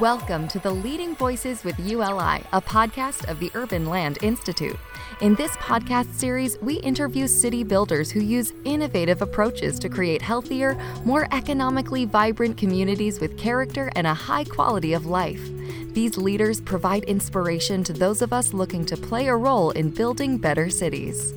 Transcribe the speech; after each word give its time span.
Welcome 0.00 0.46
to 0.48 0.60
the 0.60 0.70
Leading 0.70 1.16
Voices 1.16 1.64
with 1.64 1.76
ULI, 1.80 2.44
a 2.52 2.60
podcast 2.60 3.28
of 3.28 3.40
the 3.40 3.50
Urban 3.54 3.86
Land 3.86 4.18
Institute. 4.22 4.78
In 5.22 5.34
this 5.34 5.50
podcast 5.56 6.14
series, 6.14 6.56
we 6.60 6.74
interview 6.74 7.26
city 7.26 7.64
builders 7.64 8.08
who 8.08 8.20
use 8.20 8.52
innovative 8.64 9.22
approaches 9.22 9.76
to 9.80 9.88
create 9.88 10.22
healthier, 10.22 10.78
more 11.04 11.26
economically 11.32 12.04
vibrant 12.04 12.56
communities 12.56 13.18
with 13.18 13.36
character 13.36 13.90
and 13.96 14.06
a 14.06 14.14
high 14.14 14.44
quality 14.44 14.92
of 14.92 15.06
life. 15.06 15.40
These 15.94 16.16
leaders 16.16 16.60
provide 16.60 17.02
inspiration 17.04 17.82
to 17.82 17.92
those 17.92 18.22
of 18.22 18.32
us 18.32 18.52
looking 18.52 18.84
to 18.86 18.96
play 18.96 19.26
a 19.26 19.34
role 19.34 19.72
in 19.72 19.90
building 19.90 20.38
better 20.38 20.70
cities. 20.70 21.34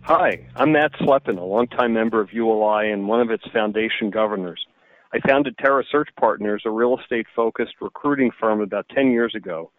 Hi, 0.00 0.40
I'm 0.56 0.72
Matt 0.72 0.92
Slepin, 0.94 1.36
a 1.36 1.44
longtime 1.44 1.92
member 1.92 2.22
of 2.22 2.32
ULI 2.32 2.90
and 2.90 3.06
one 3.06 3.20
of 3.20 3.30
its 3.30 3.44
foundation 3.52 4.08
governors. 4.08 4.64
I 5.12 5.18
founded 5.26 5.58
Terra 5.58 5.82
Search 5.90 6.08
Partners, 6.18 6.62
a 6.64 6.70
real 6.70 6.98
estate 6.98 7.26
focused 7.34 7.74
recruiting 7.80 8.30
firm, 8.38 8.60
about 8.60 8.88
10 8.94 9.10
years 9.10 9.34
ago. 9.34 9.72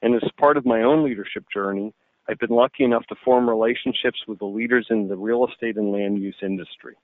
And 0.00 0.14
as 0.14 0.22
part 0.38 0.56
of 0.56 0.64
my 0.64 0.82
own 0.82 1.04
leadership 1.04 1.44
journey, 1.52 1.92
I've 2.28 2.38
been 2.38 2.50
lucky 2.50 2.84
enough 2.84 3.06
to 3.06 3.16
form 3.24 3.48
relationships 3.48 4.20
with 4.26 4.38
the 4.38 4.46
leaders 4.46 4.86
in 4.90 5.08
the 5.08 5.16
real 5.16 5.46
estate 5.46 5.76
and 5.76 5.92
land 5.92 6.22
use 6.22 6.36
industry. 6.42 6.94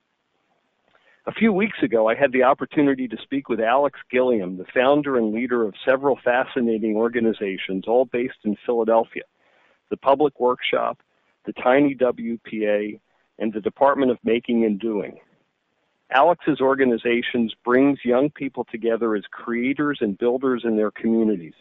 A 1.26 1.32
few 1.32 1.52
weeks 1.52 1.78
ago, 1.82 2.08
I 2.08 2.14
had 2.14 2.32
the 2.32 2.42
opportunity 2.42 3.08
to 3.08 3.16
speak 3.22 3.48
with 3.48 3.60
Alex 3.60 3.98
Gilliam, 4.10 4.58
the 4.58 4.66
founder 4.74 5.16
and 5.16 5.32
leader 5.32 5.64
of 5.64 5.74
several 5.86 6.18
fascinating 6.22 6.96
organizations, 6.96 7.84
all 7.86 8.04
based 8.04 8.44
in 8.44 8.56
Philadelphia 8.66 9.22
the 9.90 9.96
Public 9.98 10.40
Workshop, 10.40 10.98
the 11.44 11.52
Tiny 11.52 11.94
WPA, 11.94 12.98
and 13.38 13.52
the 13.52 13.60
Department 13.60 14.10
of 14.10 14.18
Making 14.24 14.64
and 14.64 14.80
Doing. 14.80 15.18
Alex's 16.10 16.60
organizations 16.60 17.54
brings 17.64 17.98
young 18.04 18.30
people 18.30 18.64
together 18.70 19.16
as 19.16 19.24
creators 19.30 19.98
and 20.00 20.18
builders 20.18 20.62
in 20.64 20.76
their 20.76 20.90
communities. 20.90 21.54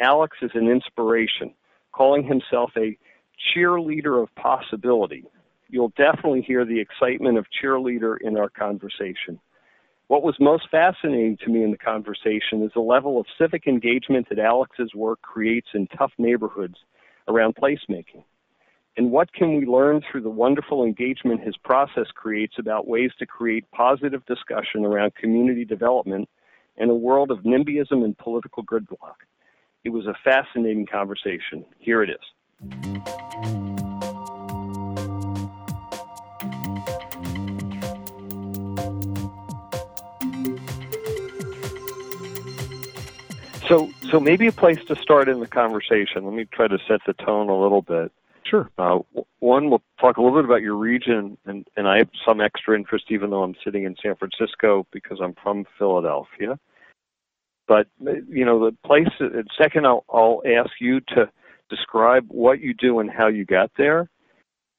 Alex 0.00 0.36
is 0.42 0.50
an 0.54 0.68
inspiration, 0.68 1.54
calling 1.92 2.24
himself 2.24 2.72
a 2.76 2.98
cheerleader 3.54 4.22
of 4.22 4.34
possibility. 4.34 5.24
You'll 5.68 5.92
definitely 5.96 6.42
hear 6.42 6.64
the 6.64 6.80
excitement 6.80 7.38
of 7.38 7.46
cheerleader 7.62 8.16
in 8.20 8.36
our 8.36 8.50
conversation. 8.50 9.40
What 10.08 10.22
was 10.22 10.36
most 10.38 10.68
fascinating 10.70 11.36
to 11.44 11.50
me 11.50 11.64
in 11.64 11.72
the 11.72 11.78
conversation 11.78 12.62
is 12.62 12.70
the 12.74 12.80
level 12.80 13.18
of 13.18 13.26
civic 13.38 13.66
engagement 13.66 14.28
that 14.28 14.38
Alex's 14.38 14.94
work 14.94 15.20
creates 15.22 15.68
in 15.74 15.88
tough 15.88 16.12
neighborhoods 16.18 16.76
around 17.26 17.56
placemaking. 17.56 18.22
And 18.98 19.10
what 19.10 19.30
can 19.34 19.54
we 19.58 19.66
learn 19.66 20.00
through 20.00 20.22
the 20.22 20.30
wonderful 20.30 20.82
engagement 20.82 21.42
his 21.42 21.54
process 21.58 22.06
creates 22.14 22.54
about 22.58 22.88
ways 22.88 23.10
to 23.18 23.26
create 23.26 23.70
positive 23.70 24.24
discussion 24.24 24.86
around 24.86 25.14
community 25.16 25.66
development 25.66 26.30
in 26.78 26.88
a 26.88 26.94
world 26.94 27.30
of 27.30 27.40
NIMBYism 27.40 28.02
and 28.02 28.16
political 28.16 28.64
gridlock? 28.64 29.16
It 29.84 29.90
was 29.90 30.06
a 30.06 30.14
fascinating 30.24 30.86
conversation. 30.86 31.66
Here 31.78 32.02
it 32.02 32.08
is. 32.08 32.16
So, 43.68 43.90
so 44.10 44.20
maybe 44.20 44.46
a 44.46 44.52
place 44.52 44.82
to 44.86 44.96
start 44.96 45.28
in 45.28 45.40
the 45.40 45.46
conversation. 45.46 46.24
Let 46.24 46.32
me 46.32 46.46
try 46.46 46.68
to 46.68 46.78
set 46.88 47.00
the 47.06 47.12
tone 47.12 47.50
a 47.50 47.60
little 47.60 47.82
bit. 47.82 48.10
Sure. 48.48 48.70
Uh, 48.78 48.98
one, 49.40 49.70
we'll 49.70 49.82
talk 50.00 50.16
a 50.16 50.22
little 50.22 50.38
bit 50.38 50.44
about 50.44 50.62
your 50.62 50.76
region, 50.76 51.36
and, 51.46 51.66
and 51.76 51.88
I 51.88 51.98
have 51.98 52.10
some 52.26 52.40
extra 52.40 52.76
interest, 52.76 53.06
even 53.10 53.30
though 53.30 53.42
I'm 53.42 53.56
sitting 53.64 53.84
in 53.84 53.96
San 54.00 54.14
Francisco, 54.16 54.86
because 54.92 55.18
I'm 55.22 55.34
from 55.42 55.64
Philadelphia. 55.78 56.58
But 57.66 57.88
you 58.00 58.44
know, 58.44 58.64
the 58.64 58.76
place. 58.84 59.08
Second, 59.58 59.86
I'll, 59.86 60.04
I'll 60.08 60.42
ask 60.46 60.70
you 60.80 61.00
to 61.08 61.28
describe 61.68 62.26
what 62.28 62.60
you 62.60 62.74
do 62.74 63.00
and 63.00 63.10
how 63.10 63.26
you 63.26 63.44
got 63.44 63.72
there, 63.76 64.08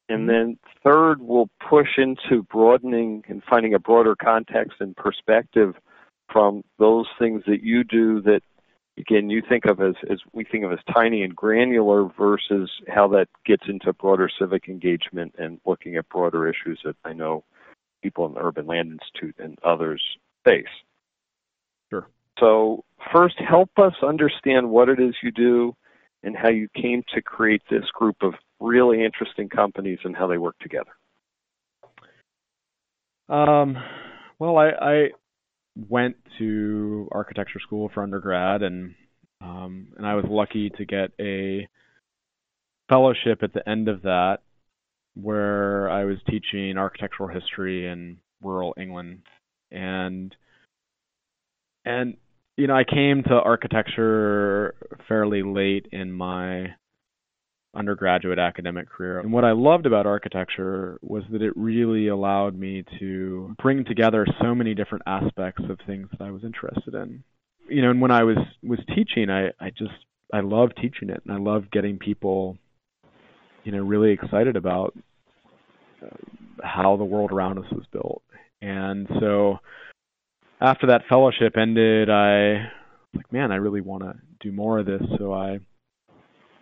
and 0.08 0.22
mm-hmm. 0.22 0.28
then 0.28 0.60
third, 0.84 1.22
we'll 1.22 1.50
push 1.70 1.98
into 1.98 2.44
broadening 2.44 3.24
and 3.28 3.44
finding 3.50 3.74
a 3.74 3.80
broader 3.80 4.16
context 4.16 4.78
and 4.80 4.96
perspective 4.96 5.76
from 6.32 6.64
those 6.80 7.08
things 7.20 7.44
that 7.48 7.62
you 7.62 7.84
do 7.84 8.22
that 8.22 8.42
again 8.98 9.30
you 9.30 9.42
think 9.48 9.66
of 9.66 9.80
as, 9.82 9.96
as 10.10 10.20
we 10.34 10.44
think 10.44 10.64
of 10.64 10.72
as 10.72 10.80
tiny 10.94 11.22
and 11.24 11.36
granular 11.36 12.10
versus 12.18 12.70
how 12.88 13.08
that 13.08 13.28
gets 13.46 13.64
into 13.68 13.94
broader 13.94 14.30
civic 14.40 14.68
engagement 14.68 15.34
and 15.38 15.60
looking 15.66 15.96
at 15.96 16.10
broader 16.10 16.48
issues 16.48 16.80
that 16.84 16.96
I 17.06 17.14
know 17.14 17.44
people 18.02 18.26
in 18.26 18.34
the 18.34 18.42
Urban 18.42 18.68
Land 18.68 18.92
Institute 18.92 19.36
and 19.40 19.58
others 19.64 20.02
face. 20.46 20.66
Sure. 21.90 22.08
So 22.40 22.84
first 23.14 23.36
help 23.40 23.70
us 23.78 23.94
understand 24.04 24.70
what 24.70 24.90
it 24.90 25.00
is 25.00 25.16
you 25.24 25.32
do 25.32 25.76
and 26.24 26.36
how 26.36 26.50
you 26.50 26.68
came 26.76 27.04
to 27.14 27.22
create 27.22 27.62
this 27.70 27.86
group 27.94 28.18
of 28.22 28.34
really 28.60 29.04
interesting 29.04 29.50
companies 29.50 30.00
and 30.04 30.16
how 30.16 30.28
they 30.28 30.38
work 30.38 30.58
together. 30.60 30.92
Um, 33.30 33.78
well, 34.40 34.58
I, 34.58 34.70
I 34.70 35.10
went 35.90 36.16
to 36.40 37.08
architecture 37.12 37.60
school 37.60 37.90
for 37.94 38.04
undergrad, 38.04 38.64
and 38.64 38.96
um, 39.42 39.90
and 39.98 40.06
I 40.06 40.16
was 40.16 40.26
lucky 40.28 40.72
to 40.78 40.86
get 40.86 41.12
a 41.20 41.68
fellowship 42.90 43.44
at 43.44 43.54
the 43.54 43.68
end 43.68 43.88
of 43.88 44.04
that, 44.04 44.40
where 45.16 45.90
I 45.90 46.06
was 46.06 46.18
teaching 46.30 46.78
architectural 46.78 47.30
history 47.30 47.88
in 47.88 48.18
rural 48.42 48.74
England, 48.80 49.22
and 49.72 50.36
and 51.86 52.18
you 52.56 52.68
know 52.68 52.76
I 52.76 52.84
came 52.84 53.24
to 53.24 53.34
architecture 53.34 54.76
fairly 55.08 55.44
late 55.44 55.88
in 55.92 56.12
my 56.12 56.76
undergraduate 57.78 58.40
academic 58.40 58.90
career. 58.90 59.20
And 59.20 59.32
what 59.32 59.46
I 59.46 59.52
loved 59.52 59.86
about 59.86 60.06
architecture 60.06 60.98
was 61.02 61.24
that 61.32 61.42
it 61.42 61.54
really 61.56 62.08
allowed 62.08 62.58
me 62.58 62.84
to 63.00 63.56
bring 63.62 63.86
together 63.86 64.26
so 64.42 64.56
many 64.56 64.74
different 64.74 65.04
aspects 65.06 65.64
of 65.70 65.78
things 65.86 66.08
that 66.12 66.22
I 66.22 66.32
was 66.32 66.44
interested 66.44 66.94
in. 66.94 67.24
You 67.70 67.82
know, 67.82 67.92
and 67.92 68.02
when 68.02 68.12
I 68.12 68.24
was 68.24 68.38
was 68.64 68.80
teaching, 68.96 69.30
I 69.30 69.50
I 69.60 69.70
just 69.70 69.92
I 70.34 70.40
love 70.40 70.70
teaching 70.82 71.10
it 71.10 71.22
and 71.26 71.34
I 71.34 71.38
love 71.38 71.70
getting 71.72 72.00
people 72.00 72.58
you 73.64 73.72
know 73.72 73.84
really 73.84 74.12
excited 74.12 74.56
about 74.56 74.98
uh, 76.02 76.16
how 76.64 76.98
the 76.98 77.04
world 77.04 77.32
around 77.32 77.60
us 77.60 77.72
was 77.72 77.86
built. 77.92 78.24
And 78.62 79.08
so 79.20 79.60
after 80.60 80.88
that 80.88 81.04
fellowship 81.08 81.58
ended, 81.58 82.10
I 82.10 82.70
was 83.14 83.16
like, 83.16 83.32
man, 83.32 83.52
I 83.52 83.56
really 83.56 83.82
want 83.82 84.04
to 84.04 84.16
do 84.40 84.52
more 84.52 84.80
of 84.80 84.86
this. 84.86 85.02
So 85.20 85.34
I 85.34 85.60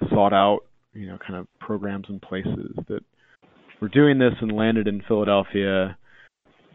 sought 0.09 0.33
out 0.33 0.61
you 0.95 1.07
know, 1.07 1.17
kind 1.17 1.35
of 1.35 1.47
programs 1.59 2.05
and 2.09 2.21
places 2.21 2.71
that 2.87 3.01
were 3.81 3.89
doing 3.89 4.17
this 4.17 4.33
and 4.41 4.51
landed 4.51 4.87
in 4.87 5.03
Philadelphia 5.07 5.97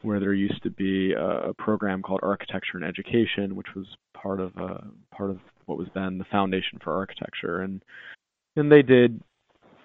where 0.02 0.20
there 0.20 0.32
used 0.32 0.62
to 0.62 0.70
be 0.70 1.12
a, 1.12 1.52
program 1.58 2.02
called 2.02 2.20
Architecture 2.22 2.76
and 2.76 2.84
Education, 2.84 3.54
which 3.54 3.66
was 3.76 3.86
part 4.14 4.40
of 4.40 4.52
uh, 4.56 4.78
part 5.14 5.30
of 5.30 5.38
what 5.66 5.78
was 5.78 5.88
then 5.94 6.18
the 6.18 6.24
Foundation 6.30 6.78
for 6.82 6.94
Architecture, 6.94 7.60
and 7.60 7.82
and 8.56 8.70
they 8.70 8.82
did 8.82 9.20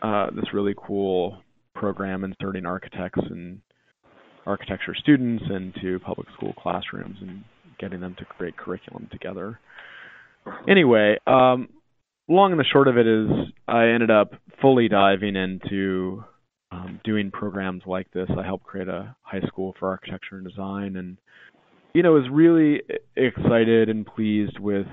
uh, 0.02 0.28
this 0.32 0.54
really 0.54 0.74
cool 0.78 1.42
program 1.74 2.24
inserting 2.24 2.66
architects 2.66 3.20
and 3.30 3.60
architecture 4.46 4.96
students 4.96 5.44
into 5.50 6.00
public 6.00 6.28
school 6.36 6.54
classrooms 6.54 7.18
and 7.22 7.44
getting 7.80 8.00
them 8.00 8.16
to 8.18 8.26
create 8.26 8.56
curriculum 8.56 9.08
together. 9.12 9.60
Anyway, 10.70 11.18
um, 11.28 11.68
long 12.28 12.52
and 12.52 12.60
the 12.60 12.66
short 12.66 12.88
of 12.88 12.98
it 12.98 13.08
is 13.08 13.30
I 13.68 13.88
ended 13.88 14.12
up 14.12 14.34
fully 14.62 14.88
diving 14.88 15.36
into 15.36 16.24
um, 16.72 17.00
doing 17.04 17.32
programs 17.32 17.84
like 17.86 18.12
this. 18.12 18.30
I 18.38 18.44
helped 18.44 18.66
create 18.66 18.88
a 18.88 19.16
high 19.22 19.42
school 19.48 19.76
for 19.80 19.90
architecture 19.90 20.38
and 20.38 20.48
design, 20.48 20.96
and 20.96 21.18
you 21.94 22.04
know 22.04 22.14
was 22.14 22.30
really 22.32 22.82
excited 23.16 23.90
and 23.90 24.06
pleased 24.06 24.60
with 24.60 24.88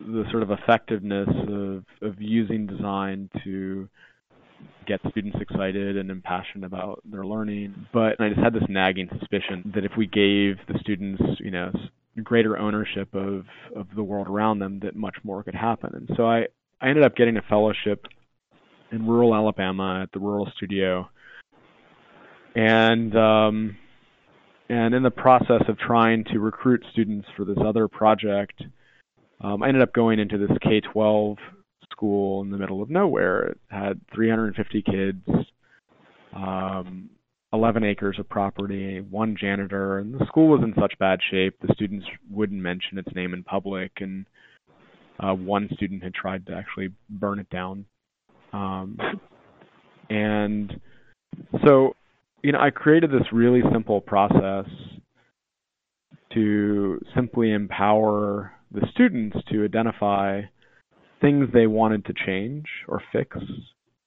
the 0.00 0.24
sort 0.30 0.42
of 0.42 0.50
effectiveness 0.50 1.28
of 1.48 1.84
of 2.02 2.20
using 2.20 2.66
design 2.66 3.30
to 3.44 3.88
get 4.86 5.00
students 5.10 5.38
excited 5.40 5.96
and 5.96 6.10
impassioned 6.10 6.64
about 6.64 7.02
their 7.04 7.24
learning. 7.24 7.74
But 7.92 8.20
I 8.20 8.28
just 8.30 8.40
had 8.40 8.54
this 8.54 8.68
nagging 8.68 9.08
suspicion 9.18 9.72
that 9.74 9.84
if 9.84 9.92
we 9.96 10.06
gave 10.06 10.56
the 10.68 10.78
students, 10.80 11.22
you 11.40 11.50
know, 11.50 11.70
greater 12.22 12.58
ownership 12.58 13.14
of 13.14 13.44
of 13.74 13.86
the 13.96 14.02
world 14.02 14.28
around 14.28 14.58
them 14.58 14.80
that 14.80 14.94
much 14.94 15.16
more 15.22 15.42
could 15.42 15.54
happen. 15.54 15.90
And 15.94 16.10
so 16.16 16.26
I 16.26 16.46
I 16.84 16.88
ended 16.88 17.02
up 17.02 17.16
getting 17.16 17.38
a 17.38 17.42
fellowship 17.48 18.06
in 18.92 19.06
rural 19.06 19.34
Alabama 19.34 20.02
at 20.02 20.12
the 20.12 20.18
Rural 20.18 20.52
Studio, 20.54 21.08
and 22.54 23.16
um, 23.16 23.76
and 24.68 24.94
in 24.94 25.02
the 25.02 25.10
process 25.10 25.62
of 25.66 25.78
trying 25.78 26.24
to 26.24 26.40
recruit 26.40 26.84
students 26.92 27.26
for 27.38 27.46
this 27.46 27.56
other 27.64 27.88
project, 27.88 28.62
um, 29.40 29.62
I 29.62 29.68
ended 29.68 29.82
up 29.82 29.94
going 29.94 30.18
into 30.18 30.36
this 30.36 30.54
K-12 30.62 31.38
school 31.90 32.42
in 32.42 32.50
the 32.50 32.58
middle 32.58 32.82
of 32.82 32.90
nowhere. 32.90 33.44
It 33.44 33.58
had 33.70 33.98
350 34.14 34.82
kids. 34.82 35.46
Um, 36.36 37.08
11 37.54 37.84
acres 37.84 38.18
of 38.18 38.28
property, 38.28 39.00
one 39.00 39.36
janitor, 39.40 40.00
and 40.00 40.12
the 40.12 40.26
school 40.26 40.48
was 40.48 40.60
in 40.62 40.74
such 40.78 40.98
bad 40.98 41.20
shape 41.30 41.54
the 41.62 41.72
students 41.72 42.04
wouldn't 42.28 42.60
mention 42.60 42.98
its 42.98 43.14
name 43.14 43.32
in 43.32 43.42
public, 43.42 43.92
and 44.00 44.26
uh, 45.20 45.32
one 45.32 45.68
student 45.74 46.02
had 46.02 46.14
tried 46.14 46.46
to 46.46 46.54
actually 46.54 46.88
burn 47.08 47.38
it 47.38 47.48
down. 47.50 47.84
Um, 48.52 48.98
and 50.10 50.80
so, 51.64 51.96
you 52.42 52.52
know, 52.52 52.60
I 52.60 52.70
created 52.70 53.10
this 53.10 53.32
really 53.32 53.62
simple 53.72 54.00
process 54.00 54.66
to 56.34 57.00
simply 57.14 57.52
empower 57.52 58.52
the 58.72 58.86
students 58.92 59.36
to 59.50 59.64
identify 59.64 60.42
things 61.20 61.48
they 61.52 61.66
wanted 61.66 62.04
to 62.06 62.14
change 62.26 62.66
or 62.88 63.00
fix 63.12 63.36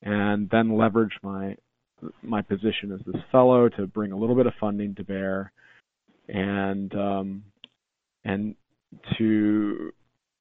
and 0.03 0.49
then 0.51 0.77
leverage 0.77 1.13
my 1.23 1.55
my 2.21 2.43
position 2.43 2.91
as 2.91 2.99
this 3.07 3.21
fellow 3.31 3.69
to 3.69 3.87
bring 3.87 4.11
a 4.11 4.17
little 4.17 4.35
bit 4.35 4.45
of 4.45 4.53
funding 4.59 4.93
to 4.93 5.03
bear 5.03 5.51
and 6.27 6.93
um, 6.93 7.43
and 8.23 8.55
to 9.17 9.91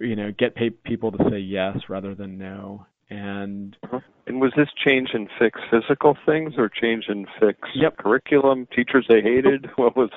you 0.01 0.17
know 0.17 0.33
get 0.39 0.55
pay- 0.55 0.71
people 0.71 1.13
to 1.13 1.19
say 1.31 1.39
yes 1.39 1.77
rather 1.89 2.15
than 2.15 2.39
no 2.39 2.87
and 3.11 3.77
uh-huh. 3.85 4.01
and 4.27 4.41
was 4.41 4.53
this 4.57 4.69
change 4.85 5.11
in 5.15 5.29
fix 5.39 5.61
physical 5.71 6.17
things 6.27 6.55
or 6.59 6.69
change 6.69 7.05
in 7.09 7.27
fix 7.41 7.59
yep. 7.75 7.97
curriculum 7.97 8.67
teachers 8.75 9.07
they 9.09 9.21
hated 9.21 9.67
what 9.77 9.97
was 9.97 10.11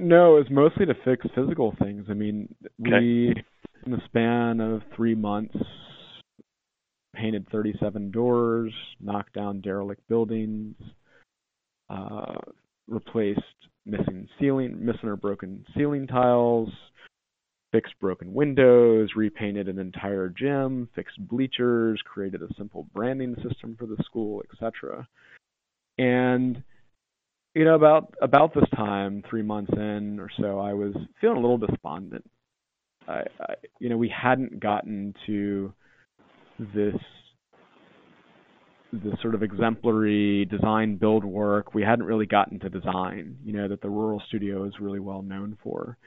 no 0.00 0.36
it 0.36 0.40
was 0.40 0.50
mostly 0.50 0.86
to 0.86 0.94
fix 1.04 1.26
physical 1.34 1.74
things 1.82 2.06
i 2.10 2.14
mean 2.14 2.52
okay. 2.86 2.98
we 2.98 3.34
in 3.84 3.92
the 3.92 4.00
span 4.06 4.60
of 4.60 4.82
three 4.94 5.14
months 5.14 5.56
painted 7.16 7.48
37 7.50 8.10
doors, 8.10 8.72
knocked 9.00 9.32
down 9.32 9.60
derelict 9.60 10.06
buildings, 10.08 10.74
uh, 11.90 12.34
replaced 12.86 13.40
missing 13.84 14.28
ceiling, 14.38 14.76
missing 14.84 15.08
or 15.08 15.16
broken 15.16 15.64
ceiling 15.76 16.06
tiles, 16.06 16.68
fixed 17.76 18.00
broken 18.00 18.32
windows, 18.32 19.10
repainted 19.14 19.68
an 19.68 19.78
entire 19.78 20.30
gym, 20.30 20.88
fixed 20.94 21.18
bleachers, 21.28 22.00
created 22.06 22.40
a 22.40 22.54
simple 22.56 22.86
branding 22.94 23.36
system 23.46 23.76
for 23.78 23.84
the 23.84 24.02
school, 24.02 24.42
etc. 24.50 25.06
And 25.98 26.62
you 27.54 27.66
know, 27.66 27.74
about 27.74 28.14
about 28.22 28.54
this 28.54 28.68
time, 28.74 29.22
three 29.28 29.42
months 29.42 29.72
in 29.74 30.18
or 30.18 30.30
so, 30.40 30.58
I 30.58 30.72
was 30.72 30.94
feeling 31.20 31.36
a 31.36 31.40
little 31.40 31.58
despondent. 31.58 32.24
I, 33.06 33.24
I 33.40 33.54
you 33.78 33.90
know, 33.90 33.98
we 33.98 34.08
hadn't 34.08 34.58
gotten 34.58 35.14
to 35.26 35.72
this 36.58 36.96
the 38.92 39.12
sort 39.20 39.34
of 39.34 39.42
exemplary 39.42 40.46
design 40.46 40.96
build 40.96 41.24
work. 41.24 41.74
We 41.74 41.82
hadn't 41.82 42.06
really 42.06 42.24
gotten 42.24 42.58
to 42.60 42.70
design, 42.70 43.36
you 43.44 43.52
know, 43.52 43.68
that 43.68 43.82
the 43.82 43.90
rural 43.90 44.22
studio 44.28 44.64
is 44.64 44.72
really 44.80 45.00
well 45.00 45.20
known 45.20 45.58
for. 45.62 45.98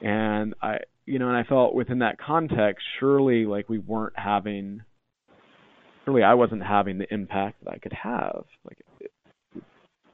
And 0.00 0.54
I, 0.62 0.78
you 1.06 1.18
know, 1.18 1.28
and 1.28 1.36
I 1.36 1.44
felt 1.44 1.74
within 1.74 2.00
that 2.00 2.18
context, 2.18 2.84
surely 3.00 3.46
like 3.46 3.68
we 3.68 3.78
weren't 3.78 4.18
having, 4.18 4.82
surely 6.04 6.22
I 6.22 6.34
wasn't 6.34 6.62
having 6.62 6.98
the 6.98 7.12
impact 7.12 7.64
that 7.64 7.70
I 7.72 7.78
could 7.78 7.92
have, 7.92 8.44
like 8.64 8.78
if, 9.00 9.10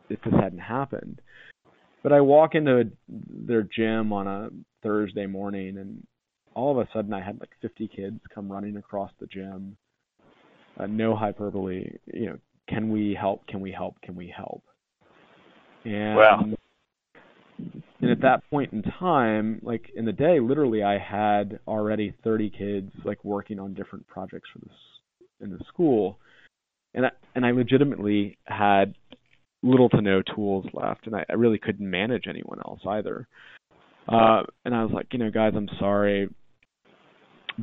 this 0.08 0.18
hadn't 0.32 0.58
happened. 0.58 1.20
But 2.02 2.12
I 2.12 2.20
walk 2.20 2.54
into 2.54 2.90
their 3.08 3.62
gym 3.62 4.12
on 4.12 4.26
a 4.26 4.50
Thursday 4.82 5.26
morning, 5.26 5.78
and 5.78 6.06
all 6.54 6.78
of 6.78 6.86
a 6.86 6.90
sudden 6.92 7.12
I 7.12 7.22
had 7.24 7.40
like 7.40 7.50
50 7.62 7.88
kids 7.88 8.20
come 8.34 8.50
running 8.50 8.76
across 8.76 9.10
the 9.20 9.26
gym 9.26 9.76
uh, 10.78 10.86
no 10.86 11.14
hyperbole. 11.14 11.84
You 12.06 12.26
know, 12.26 12.38
can 12.68 12.90
we 12.90 13.16
help? 13.18 13.46
Can 13.46 13.60
we 13.60 13.72
help? 13.72 14.00
Can 14.02 14.14
we 14.14 14.32
help? 14.34 14.62
And 15.84 16.16
wow. 16.16 16.44
And 18.00 18.10
at 18.10 18.20
that 18.22 18.48
point 18.50 18.72
in 18.72 18.82
time, 18.82 19.60
like 19.62 19.90
in 19.94 20.04
the 20.04 20.12
day, 20.12 20.40
literally, 20.40 20.82
I 20.82 20.98
had 20.98 21.60
already 21.66 22.14
30 22.24 22.50
kids 22.50 22.92
like 23.04 23.24
working 23.24 23.58
on 23.58 23.74
different 23.74 24.06
projects 24.08 24.48
for 24.52 24.58
this 24.60 24.76
in 25.40 25.50
the 25.50 25.64
school, 25.68 26.18
and 26.94 27.06
I, 27.06 27.10
and 27.34 27.46
I 27.46 27.50
legitimately 27.52 28.38
had 28.44 28.94
little 29.62 29.88
to 29.90 30.00
no 30.00 30.22
tools 30.22 30.66
left, 30.72 31.06
and 31.06 31.14
I, 31.14 31.24
I 31.28 31.34
really 31.34 31.58
couldn't 31.58 31.88
manage 31.88 32.24
anyone 32.28 32.58
else 32.64 32.80
either. 32.88 33.28
Uh, 34.08 34.42
and 34.64 34.74
I 34.74 34.82
was 34.82 34.92
like, 34.92 35.06
you 35.12 35.18
know, 35.18 35.30
guys, 35.30 35.52
I'm 35.56 35.68
sorry. 35.78 36.28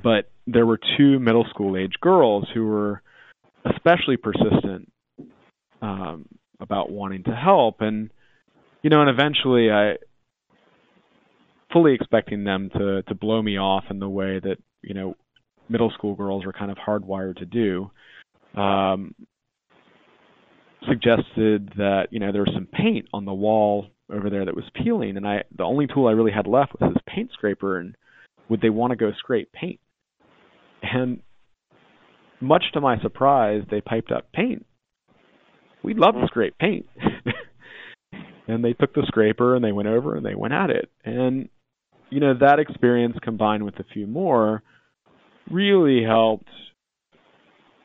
But 0.02 0.32
there 0.48 0.66
were 0.66 0.80
two 0.98 1.20
middle 1.20 1.46
school 1.50 1.76
age 1.76 1.96
girls 2.00 2.46
who 2.54 2.66
were 2.66 3.02
especially 3.66 4.18
persistent 4.18 4.92
um, 5.82 6.26
about 6.60 6.92
wanting 6.92 7.24
to 7.24 7.36
help, 7.36 7.82
and 7.82 8.12
you 8.82 8.90
know, 8.90 9.02
and 9.02 9.10
eventually 9.10 9.72
I 9.72 9.96
fully 11.72 11.94
expecting 11.94 12.44
them 12.44 12.70
to 12.76 13.04
to 13.04 13.16
blow 13.16 13.42
me 13.42 13.58
off 13.58 13.86
in 13.90 14.00
the 14.00 14.10
way 14.10 14.40
that 14.40 14.58
you 14.82 14.94
know 14.94 15.16
middle 15.70 15.92
school 15.92 16.16
girls 16.16 16.46
are 16.46 16.54
kind 16.54 16.72
of 16.72 16.78
hardwired 16.78 17.38
to 17.38 17.46
do. 17.46 17.92
Um, 18.60 19.14
suggested 20.88 21.74
that 21.78 22.08
you 22.12 22.20
know 22.20 22.32
there 22.32 22.42
was 22.42 22.54
some 22.54 22.68
paint 22.68 23.08
on 23.14 23.26
the 23.26 23.34
wall 23.34 23.88
over 24.12 24.30
there 24.30 24.46
that 24.46 24.56
was 24.56 24.66
peeling, 24.74 25.18
and 25.18 25.28
I 25.28 25.44
the 25.56 25.64
only 25.64 25.88
tool 25.88 26.08
I 26.08 26.12
really 26.12 26.32
had 26.32 26.48
left 26.48 26.74
was 26.80 26.94
this 26.94 27.04
paint 27.08 27.32
scraper, 27.34 27.78
and 27.78 27.96
would 28.50 28.62
they 28.62 28.70
want 28.70 28.92
to 28.92 28.98
go 28.98 29.12
scrape 29.18 29.52
paint? 29.52 29.80
And 30.82 31.22
much 32.42 32.64
to 32.74 32.82
my 32.82 33.00
surprise, 33.02 33.64
they 33.70 33.82
piped 33.82 34.12
up 34.12 34.32
paint. 34.32 34.66
We'd 35.84 35.98
love 35.98 36.16
to 36.16 36.26
scrape 36.28 36.58
paint. 36.58 36.88
and 38.50 38.64
they 38.64 38.74
took 38.74 38.94
the 38.94 39.06
scraper 39.06 39.56
and 39.56 39.64
they 39.64 39.72
went 39.72 39.88
over 39.88 40.16
and 40.16 40.26
they 40.26 40.34
went 40.34 40.54
at 40.54 40.72
it. 40.72 40.90
And, 41.06 41.50
you 42.10 42.20
know, 42.20 42.34
that 42.40 42.58
experience 42.58 43.16
combined 43.22 43.64
with 43.64 43.80
a 43.80 43.84
few 43.94 44.08
more 44.08 44.64
really 45.52 46.04
helped 46.04 46.50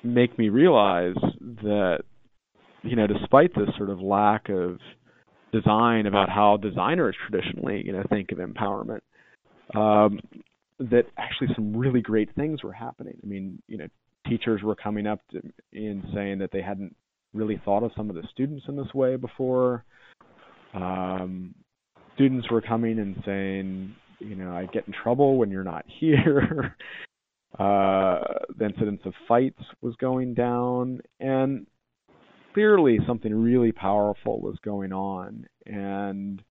make 0.03 0.39
me 0.39 0.49
realize 0.49 1.17
that, 1.63 1.99
you 2.83 2.97
know, 2.97 3.07
despite 3.07 3.55
this 3.55 3.69
sort 3.77 3.91
of 3.91 4.01
lack 4.01 4.49
of 4.49 4.79
design 5.53 6.07
about 6.07 6.31
how 6.31 6.57
designers 6.57 7.15
traditionally, 7.29 7.83
you 7.85 7.93
know, 7.93 8.03
think 8.09 8.33
of 8.33 8.39
empowerment, 8.39 9.01
um, 9.75 10.19
that 10.79 11.05
actually 11.19 11.49
some 11.55 11.77
really 11.77 12.01
great 12.01 12.35
things 12.35 12.63
were 12.63 12.73
happening. 12.73 13.19
I 13.23 13.27
mean, 13.27 13.63
you 13.69 13.77
know, 13.77 13.87
teachers 14.27 14.63
were 14.63 14.75
coming 14.75 15.07
up 15.07 15.21
to, 15.31 15.43
and 15.73 16.05
saying 16.15 16.39
that 16.39 16.51
they 16.53 16.63
hadn't 16.63 16.97
really 17.35 17.61
thought 17.65 17.83
of 17.83 17.93
some 17.95 18.09
of 18.09 18.17
the 18.17 18.27
students 18.33 18.65
in 18.67 18.77
this 18.77 18.93
way 18.95 19.17
before. 19.17 19.85
Um, 20.75 21.55
students 22.15 22.51
were 22.51 22.61
coming 22.61 22.99
and 22.99 23.17
saying, 23.25 23.95
you 24.19 24.35
know, 24.35 24.53
I 24.53 24.67
get 24.67 24.87
in 24.87 24.93
trouble 24.93 25.37
when 25.37 25.51
you're 25.51 25.65
not 25.65 25.85
here. 26.01 26.77
uh, 27.59 28.19
the 28.57 28.67
incidence 28.67 29.01
of 29.05 29.15
fights 29.29 29.63
was 29.81 29.95
going 29.97 30.35
down, 30.35 31.01
and 31.21 31.67
clearly 32.53 32.99
something 33.07 33.35
really 33.35 33.73
powerful 33.73 34.41
was 34.41 34.57
going 34.65 34.93
on. 34.93 35.47
And 35.67 36.43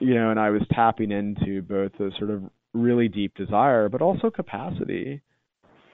you 0.00 0.14
know, 0.14 0.30
and 0.30 0.40
I 0.40 0.50
was 0.50 0.62
tapping 0.72 1.12
into 1.12 1.62
both 1.62 1.92
the 1.98 2.10
sort 2.18 2.30
of 2.30 2.42
really 2.72 3.08
deep 3.08 3.34
desire, 3.34 3.88
but 3.88 4.00
also 4.00 4.30
capacity 4.30 5.20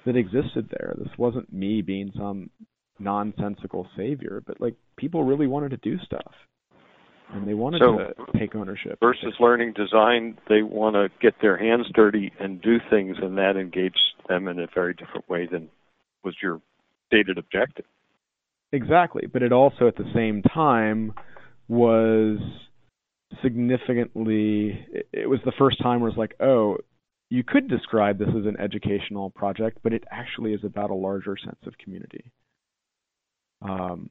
that 0.05 0.16
existed 0.16 0.69
there. 0.71 0.95
This 0.97 1.19
wasn't 1.19 1.52
me 1.52 1.83
being 1.83 2.12
some 2.16 2.50
nonsensical 2.99 3.88
savior, 3.97 4.43
but 4.47 4.61
like 4.61 4.75
people 4.97 5.25
really 5.25 5.49
wanted 5.49 5.71
to 5.71 5.76
do 5.78 5.99
stuff. 6.05 6.33
And 7.33 7.47
they 7.47 7.54
wanted 7.54 7.83
so, 7.83 7.99
to 7.99 8.38
take 8.38 8.54
ownership. 8.54 8.99
Versus 9.00 9.35
learning 9.40 9.73
design, 9.73 10.38
they 10.49 10.62
want 10.62 10.95
to 10.95 11.09
get 11.21 11.35
their 11.42 11.56
hands 11.56 11.87
dirty 11.92 12.33
and 12.38 12.62
do 12.62 12.78
things, 12.88 13.16
and 13.21 13.37
that 13.38 13.56
engaged 13.56 13.99
them 14.28 14.47
in 14.47 14.61
a 14.61 14.66
very 14.73 14.95
different 14.95 15.28
way 15.28 15.47
than 15.50 15.68
was 16.23 16.37
your 16.40 16.61
stated 17.09 17.37
objective. 17.37 17.85
Exactly. 18.73 19.26
But 19.30 19.42
it 19.42 19.52
also, 19.52 19.88
at 19.88 19.97
the 19.97 20.11
same 20.14 20.42
time, 20.42 21.14
was 21.68 22.38
significantly 23.42 24.87
it 25.12 25.28
was 25.28 25.40
the 25.45 25.52
first 25.59 25.83
time 25.83 26.00
where 26.00 26.09
it's 26.09 26.18
like 26.18 26.35
oh 26.40 26.76
you 27.28 27.42
could 27.42 27.68
describe 27.68 28.18
this 28.18 28.28
as 28.28 28.47
an 28.47 28.56
educational 28.61 29.30
project 29.30 29.78
but 29.83 29.92
it 29.92 30.04
actually 30.11 30.52
is 30.52 30.62
about 30.64 30.90
a 30.90 30.95
larger 30.95 31.37
sense 31.37 31.59
of 31.66 31.76
community 31.78 32.30
um, 33.62 34.09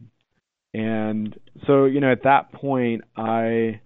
and 0.76 1.40
so 1.66 1.86
you 1.86 2.00
know 2.00 2.12
at 2.12 2.24
that 2.24 2.52
point 2.52 3.02
i 3.16 3.80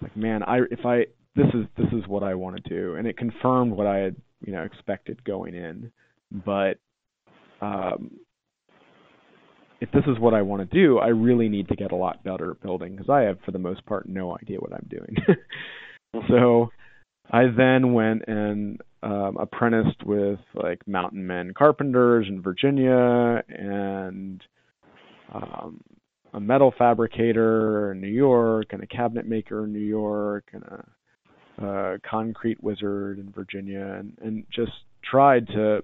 like 0.00 0.16
man 0.16 0.42
i 0.44 0.58
if 0.70 0.84
i 0.84 1.04
this 1.34 1.46
is 1.54 1.66
this 1.76 1.88
is 1.92 2.06
what 2.06 2.22
i 2.22 2.34
want 2.34 2.56
to 2.56 2.68
do 2.68 2.94
and 2.94 3.06
it 3.06 3.16
confirmed 3.16 3.72
what 3.72 3.86
i 3.86 3.98
had 3.98 4.16
you 4.44 4.52
know 4.52 4.62
expected 4.62 5.22
going 5.24 5.54
in 5.54 5.90
but 6.44 6.78
um, 7.60 8.10
if 9.80 9.90
this 9.92 10.04
is 10.06 10.18
what 10.18 10.34
I 10.34 10.42
want 10.42 10.68
to 10.68 10.76
do, 10.76 10.98
I 10.98 11.08
really 11.08 11.48
need 11.48 11.68
to 11.68 11.76
get 11.76 11.92
a 11.92 11.96
lot 11.96 12.24
better 12.24 12.52
at 12.52 12.62
building 12.62 12.96
because 12.96 13.10
I 13.10 13.22
have, 13.22 13.38
for 13.44 13.52
the 13.52 13.58
most 13.58 13.84
part, 13.86 14.08
no 14.08 14.36
idea 14.36 14.58
what 14.58 14.72
I'm 14.72 14.88
doing. 14.88 15.16
so 16.28 16.70
I 17.30 17.44
then 17.54 17.92
went 17.92 18.22
and 18.26 18.80
um, 19.02 19.36
apprenticed 19.38 20.02
with 20.04 20.38
like 20.54 20.86
Mountain 20.86 21.26
Men 21.26 21.52
Carpenters 21.56 22.26
in 22.28 22.40
Virginia 22.40 23.42
and 23.48 24.42
um, 25.34 25.80
a 26.34 26.40
metal 26.40 26.74
fabricator 26.76 27.92
in 27.92 28.00
New 28.00 28.08
York 28.08 28.66
and 28.72 28.82
a 28.82 28.86
cabinet 28.86 29.26
maker 29.26 29.64
in 29.64 29.72
New 29.72 29.78
York 29.78 30.44
and 30.52 30.64
a, 30.64 31.64
a 31.64 31.98
concrete 32.08 32.62
wizard 32.62 33.18
in 33.20 33.30
Virginia 33.30 33.96
and, 33.98 34.18
and 34.20 34.44
just 34.54 34.72
tried 35.08 35.46
to 35.46 35.80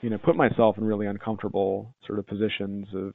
you 0.00 0.10
know 0.10 0.18
put 0.18 0.36
myself 0.36 0.78
in 0.78 0.84
really 0.84 1.06
uncomfortable 1.06 1.94
sort 2.06 2.18
of 2.18 2.26
positions 2.26 2.86
of 2.94 3.12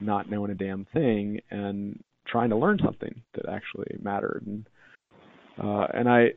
not 0.00 0.28
knowing 0.28 0.50
a 0.50 0.54
damn 0.54 0.84
thing 0.92 1.38
and 1.50 2.02
trying 2.26 2.50
to 2.50 2.56
learn 2.56 2.78
something 2.84 3.22
that 3.34 3.48
actually 3.48 3.96
mattered 4.00 4.42
and 4.46 4.66
uh 5.62 5.86
and 5.94 6.08
I 6.08 6.30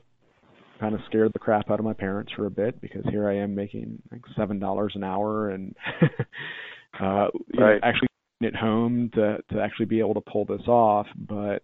kind 0.79 0.93
of 0.93 1.01
scared 1.07 1.31
the 1.33 1.39
crap 1.39 1.71
out 1.71 1.79
of 1.79 1.85
my 1.85 1.93
parents 1.93 2.31
for 2.35 2.45
a 2.45 2.51
bit 2.51 2.79
because 2.81 3.03
here 3.09 3.27
I 3.27 3.37
am 3.37 3.55
making 3.55 4.01
like 4.11 4.21
seven 4.37 4.59
dollars 4.59 4.91
an 4.95 5.03
hour 5.03 5.49
and 5.49 5.75
uh 7.01 7.27
you 7.53 7.63
right. 7.63 7.75
know, 7.75 7.79
actually 7.81 8.09
at 8.43 8.55
home 8.55 9.09
to 9.13 9.37
to 9.51 9.61
actually 9.61 9.85
be 9.85 9.99
able 9.99 10.13
to 10.13 10.21
pull 10.21 10.45
this 10.45 10.67
off. 10.67 11.07
But 11.15 11.63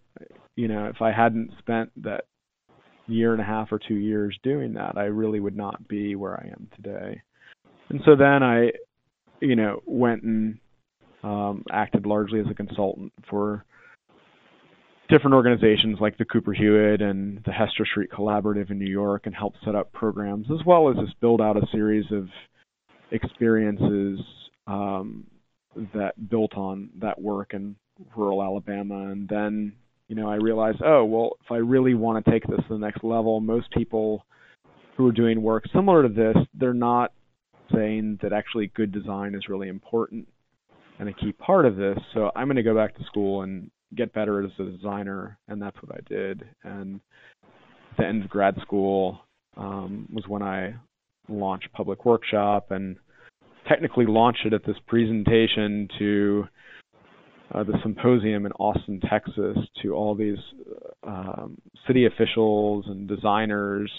you 0.56 0.68
know 0.68 0.86
if 0.86 1.02
I 1.02 1.12
hadn't 1.12 1.50
spent 1.58 1.90
that 2.02 2.24
year 3.06 3.32
and 3.32 3.42
a 3.42 3.44
half 3.44 3.72
or 3.72 3.78
two 3.78 3.96
years 3.96 4.38
doing 4.42 4.74
that 4.74 4.96
I 4.96 5.04
really 5.04 5.40
would 5.40 5.56
not 5.56 5.86
be 5.88 6.14
where 6.14 6.34
I 6.34 6.48
am 6.48 6.68
today. 6.76 7.20
And 7.90 8.00
so 8.04 8.16
then 8.16 8.42
I 8.42 8.70
you 9.40 9.56
know 9.56 9.82
went 9.86 10.22
and 10.22 10.58
um 11.22 11.64
acted 11.70 12.06
largely 12.06 12.40
as 12.40 12.46
a 12.50 12.54
consultant 12.54 13.12
for 13.28 13.64
different 15.08 15.34
organizations 15.34 15.98
like 16.00 16.16
the 16.16 16.24
Cooper 16.24 16.54
Hewitt 16.54 17.02
and 17.02 17.42
the 17.44 17.52
Hester 17.52 17.84
Street 17.84 18.08
Collaborative 18.10 18.70
in 18.70 18.78
New 18.78 18.90
York 18.90 19.26
and 19.26 19.34
helped 19.34 19.58
set 19.62 19.74
up 19.74 19.92
programs 19.92 20.46
as 20.50 20.64
well 20.64 20.88
as 20.88 20.96
just 20.96 21.20
build 21.20 21.42
out 21.42 21.56
a 21.56 21.66
series 21.70 22.06
of 22.10 22.28
experiences 23.10 24.20
um, 24.66 25.26
that 25.94 26.28
built 26.28 26.56
on 26.56 26.90
that 27.00 27.20
work 27.20 27.54
in 27.54 27.76
rural 28.16 28.42
Alabama. 28.42 29.10
And 29.10 29.28
then, 29.28 29.72
you 30.08 30.16
know, 30.16 30.28
I 30.28 30.36
realized, 30.36 30.82
oh, 30.84 31.04
well, 31.04 31.36
if 31.44 31.50
I 31.50 31.56
really 31.56 31.94
want 31.94 32.24
to 32.24 32.30
take 32.30 32.46
this 32.46 32.60
to 32.68 32.74
the 32.74 32.78
next 32.78 33.02
level, 33.04 33.40
most 33.40 33.70
people 33.70 34.24
who 34.96 35.08
are 35.08 35.12
doing 35.12 35.42
work 35.42 35.64
similar 35.74 36.02
to 36.02 36.08
this, 36.08 36.36
they're 36.54 36.74
not 36.74 37.12
saying 37.74 38.18
that 38.22 38.32
actually 38.32 38.70
good 38.74 38.92
design 38.92 39.34
is 39.34 39.48
really 39.48 39.68
important 39.68 40.28
and 40.98 41.08
a 41.08 41.12
key 41.12 41.32
part 41.32 41.66
of 41.66 41.76
this. 41.76 41.98
So 42.14 42.30
I'm 42.36 42.46
going 42.46 42.56
to 42.56 42.62
go 42.62 42.74
back 42.74 42.96
to 42.96 43.04
school 43.04 43.42
and 43.42 43.70
get 43.96 44.12
better 44.12 44.42
as 44.42 44.50
a 44.58 44.64
designer, 44.64 45.38
and 45.48 45.60
that's 45.60 45.76
what 45.82 45.96
I 45.96 46.00
did. 46.08 46.44
And 46.64 47.00
the 47.98 48.06
end 48.06 48.24
of 48.24 48.30
grad 48.30 48.56
school 48.62 49.20
um, 49.56 50.08
was 50.12 50.24
when 50.28 50.42
I 50.42 50.74
launched 51.28 51.72
Public 51.72 52.04
Workshop 52.04 52.70
and 52.70 52.96
technically 53.68 54.06
launched 54.06 54.44
it 54.44 54.52
at 54.52 54.64
this 54.64 54.76
presentation 54.86 55.88
to 55.98 56.44
uh, 57.54 57.62
the 57.62 57.74
symposium 57.82 58.46
in 58.46 58.52
Austin, 58.52 59.00
Texas, 59.08 59.58
to 59.82 59.94
all 59.94 60.14
these 60.14 60.38
um, 61.04 61.58
city 61.86 62.06
officials 62.06 62.84
and 62.88 63.08
designers 63.08 63.90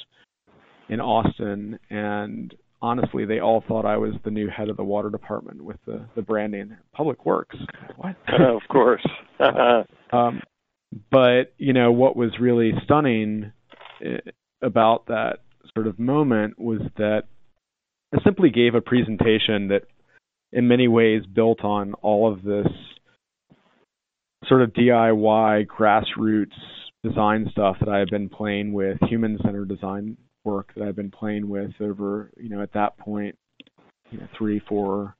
in 0.90 1.00
Austin, 1.00 1.80
and 1.90 2.54
honestly, 2.82 3.26
they 3.26 3.40
all 3.40 3.64
thought 3.68 3.86
I 3.86 3.98
was 3.98 4.14
the 4.26 4.32
new 4.32 4.50
head 4.50 4.70
of 4.70 4.78
the 4.78 4.84
water 4.84 5.10
department 5.10 5.64
with 5.64 5.78
the 5.86 6.06
the 6.16 6.22
branding 6.22 6.76
Public 6.94 7.26
Works. 7.26 7.58
What? 7.98 8.16
Uh, 8.28 8.56
of 8.56 8.62
course. 8.70 9.06
um, 10.12 10.42
but 11.12 11.54
you 11.58 11.74
know 11.74 11.92
what 11.92 12.16
was 12.16 12.32
really 12.40 12.74
stunning 12.84 13.52
eh, 14.04 14.18
about 14.62 15.08
that 15.08 15.40
sort 15.74 15.88
of 15.88 15.98
moment 15.98 16.60
was 16.60 16.82
that 16.98 17.24
I 18.14 18.24
simply 18.24 18.52
gave 18.52 18.76
a 18.76 18.82
presentation 18.82 19.70
that, 19.70 19.84
in 20.52 20.68
many 20.68 20.88
ways, 20.88 21.24
built 21.26 21.64
on 21.64 21.94
all 21.96 22.32
of 22.32 22.44
this 22.44 22.68
sort 24.48 24.62
of 24.62 24.74
DIY 24.74 25.66
grassroots 25.68 26.52
design 27.04 27.48
stuff 27.52 27.78
that 27.80 27.90
I 27.90 27.98
had 27.98 28.10
been 28.10 28.30
playing 28.30 28.72
with, 28.72 28.98
human-centered 29.02 29.68
design 29.68 30.18
work 30.44 30.72
that 30.76 30.88
I've 30.88 30.96
been 30.96 31.12
playing 31.12 31.50
with 31.50 31.72
over, 31.82 32.32
you 32.38 32.50
know, 32.50 32.62
at 32.62 32.74
that 32.74 32.98
point, 32.98 33.38
you 34.12 34.20
know, 34.20 34.28
three, 34.38 34.62
four, 34.68 35.16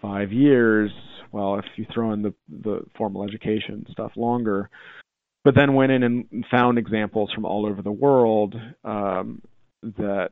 five 0.00 0.32
years. 0.32 0.90
Well, 1.30 1.58
if 1.58 1.64
you 1.76 1.86
throw 1.92 2.12
in 2.12 2.22
the 2.22 2.34
the 2.48 2.80
formal 2.96 3.24
education 3.24 3.84
stuff, 3.90 4.12
longer. 4.16 4.70
But 5.44 5.54
then 5.54 5.74
went 5.74 5.92
in 5.92 6.02
and 6.02 6.44
found 6.50 6.78
examples 6.78 7.30
from 7.32 7.44
all 7.44 7.66
over 7.66 7.82
the 7.82 7.92
world 7.92 8.54
um, 8.84 9.40
that 9.82 10.30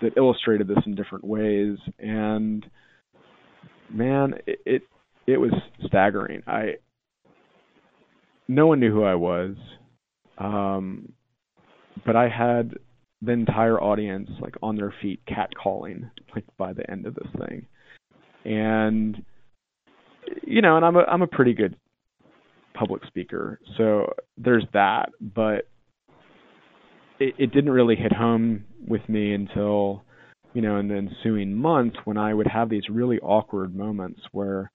that 0.00 0.16
illustrated 0.16 0.68
this 0.68 0.78
in 0.86 0.94
different 0.94 1.24
ways, 1.24 1.78
and 1.98 2.64
man, 3.90 4.34
it, 4.46 4.60
it 4.66 4.82
it 5.26 5.36
was 5.38 5.52
staggering. 5.86 6.42
I 6.46 6.74
no 8.48 8.66
one 8.66 8.80
knew 8.80 8.92
who 8.92 9.04
I 9.04 9.14
was, 9.14 9.56
um, 10.38 11.12
but 12.04 12.16
I 12.16 12.28
had 12.28 12.74
the 13.22 13.32
entire 13.32 13.80
audience 13.80 14.30
like 14.40 14.54
on 14.62 14.76
their 14.76 14.94
feet 15.00 15.20
catcalling 15.26 16.10
like 16.34 16.44
by 16.58 16.72
the 16.72 16.88
end 16.90 17.06
of 17.06 17.14
this 17.14 17.28
thing. 17.38 17.66
And 18.44 19.24
you 20.42 20.60
know 20.60 20.76
and 20.76 20.84
i'm 20.84 20.96
a 20.96 21.00
i'm 21.00 21.22
a 21.22 21.26
pretty 21.26 21.54
good 21.54 21.76
public 22.74 23.04
speaker 23.06 23.60
so 23.76 24.12
there's 24.36 24.64
that. 24.72 25.10
But 25.20 25.68
it, 27.18 27.34
it 27.38 27.52
didn't 27.52 27.70
really 27.70 27.96
hit 27.96 28.12
home 28.12 28.64
with 28.86 29.06
me 29.08 29.32
until 29.32 30.04
you 30.54 30.62
know 30.62 30.78
in 30.78 30.88
the 30.88 30.96
ensuing 30.96 31.54
months 31.54 31.96
when 32.04 32.16
i 32.16 32.32
would 32.32 32.46
have 32.46 32.68
these 32.68 32.88
really 32.90 33.18
awkward 33.20 33.74
moments 33.74 34.20
where 34.32 34.70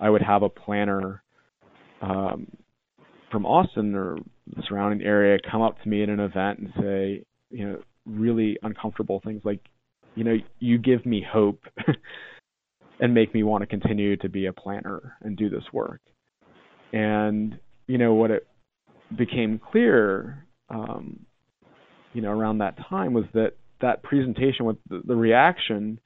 i 0.00 0.08
would 0.08 0.22
have 0.22 0.42
a 0.42 0.48
planner 0.48 1.22
um 2.02 2.46
from 3.30 3.46
austin 3.46 3.94
or 3.94 4.16
the 4.54 4.62
surrounding 4.68 5.06
area 5.06 5.38
come 5.50 5.62
up 5.62 5.80
to 5.82 5.88
me 5.88 6.02
at 6.02 6.08
an 6.08 6.20
event 6.20 6.58
and 6.58 6.68
say 6.80 7.24
you 7.50 7.66
know 7.66 7.78
really 8.04 8.56
uncomfortable 8.62 9.20
things 9.24 9.40
like 9.44 9.60
you 10.14 10.24
know 10.24 10.36
you 10.58 10.78
give 10.78 11.04
me 11.04 11.24
hope 11.28 11.60
and 13.00 13.14
make 13.14 13.34
me 13.34 13.42
want 13.42 13.62
to 13.62 13.66
continue 13.66 14.16
to 14.16 14.28
be 14.28 14.46
a 14.46 14.52
planner 14.52 15.16
and 15.22 15.36
do 15.36 15.48
this 15.48 15.64
work. 15.72 16.00
And 16.92 17.58
you 17.86 17.98
know 17.98 18.14
what 18.14 18.30
it 18.30 18.46
became 19.16 19.60
clear 19.70 20.46
um 20.68 21.20
you 22.16 22.22
know 22.22 22.30
around 22.30 22.58
that 22.58 22.78
time 22.88 23.12
was 23.12 23.26
that 23.34 23.52
that 23.82 24.02
presentation 24.02 24.64
with 24.64 24.78
the, 24.88 25.02
the 25.04 25.14
reaction 25.14 26.00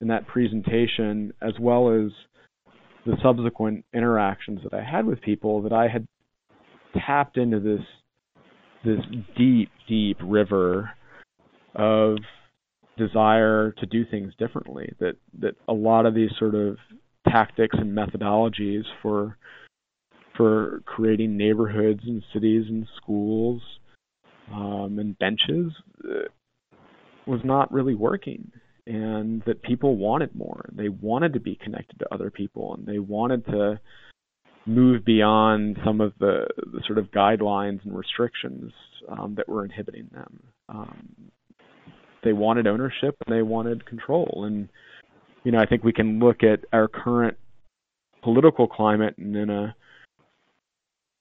in 0.00 0.08
that 0.08 0.26
presentation 0.26 1.32
as 1.40 1.52
well 1.60 1.88
as 1.88 2.10
the 3.06 3.16
subsequent 3.22 3.84
interactions 3.94 4.60
that 4.64 4.74
I 4.74 4.82
had 4.82 5.06
with 5.06 5.20
people 5.22 5.62
that 5.62 5.72
I 5.72 5.86
had 5.86 6.06
tapped 7.06 7.36
into 7.36 7.60
this 7.60 7.80
this 8.84 8.98
deep, 9.36 9.70
deep 9.88 10.18
river 10.20 10.90
of 11.76 12.16
desire 12.98 13.72
to 13.78 13.86
do 13.86 14.04
things 14.04 14.32
differently. 14.40 14.92
That 14.98 15.14
that 15.38 15.54
a 15.68 15.72
lot 15.72 16.06
of 16.06 16.14
these 16.14 16.30
sort 16.40 16.56
of 16.56 16.78
tactics 17.28 17.76
and 17.78 17.96
methodologies 17.96 18.82
for 19.00 19.38
for 20.36 20.82
creating 20.86 21.36
neighborhoods 21.36 22.00
and 22.04 22.24
cities 22.32 22.64
and 22.68 22.84
schools 22.96 23.62
um, 24.50 24.98
and 24.98 25.18
benches 25.18 25.72
uh, 26.04 26.28
was 27.26 27.40
not 27.44 27.72
really 27.72 27.94
working 27.94 28.50
and 28.86 29.42
that 29.46 29.62
people 29.62 29.96
wanted 29.96 30.34
more 30.34 30.68
they 30.72 30.88
wanted 30.88 31.32
to 31.32 31.40
be 31.40 31.54
connected 31.62 31.98
to 31.98 32.14
other 32.14 32.30
people 32.30 32.74
and 32.74 32.86
they 32.86 32.98
wanted 32.98 33.44
to 33.46 33.78
move 34.66 35.04
beyond 35.04 35.78
some 35.84 36.00
of 36.00 36.12
the, 36.18 36.46
the 36.72 36.80
sort 36.86 36.98
of 36.98 37.10
guidelines 37.10 37.84
and 37.84 37.96
restrictions 37.96 38.72
um, 39.08 39.34
that 39.36 39.48
were 39.48 39.64
inhibiting 39.64 40.08
them. 40.12 40.42
Um, 40.68 41.14
they 42.22 42.32
wanted 42.32 42.66
ownership 42.66 43.16
and 43.26 43.36
they 43.36 43.42
wanted 43.42 43.84
control. 43.86 44.44
And 44.46 44.68
you 45.44 45.50
know, 45.50 45.58
I 45.58 45.66
think 45.66 45.82
we 45.82 45.92
can 45.92 46.20
look 46.20 46.42
at 46.44 46.60
our 46.72 46.86
current 46.86 47.36
political 48.22 48.68
climate 48.68 49.14
and 49.18 49.34
in 49.34 49.50
a 49.50 49.74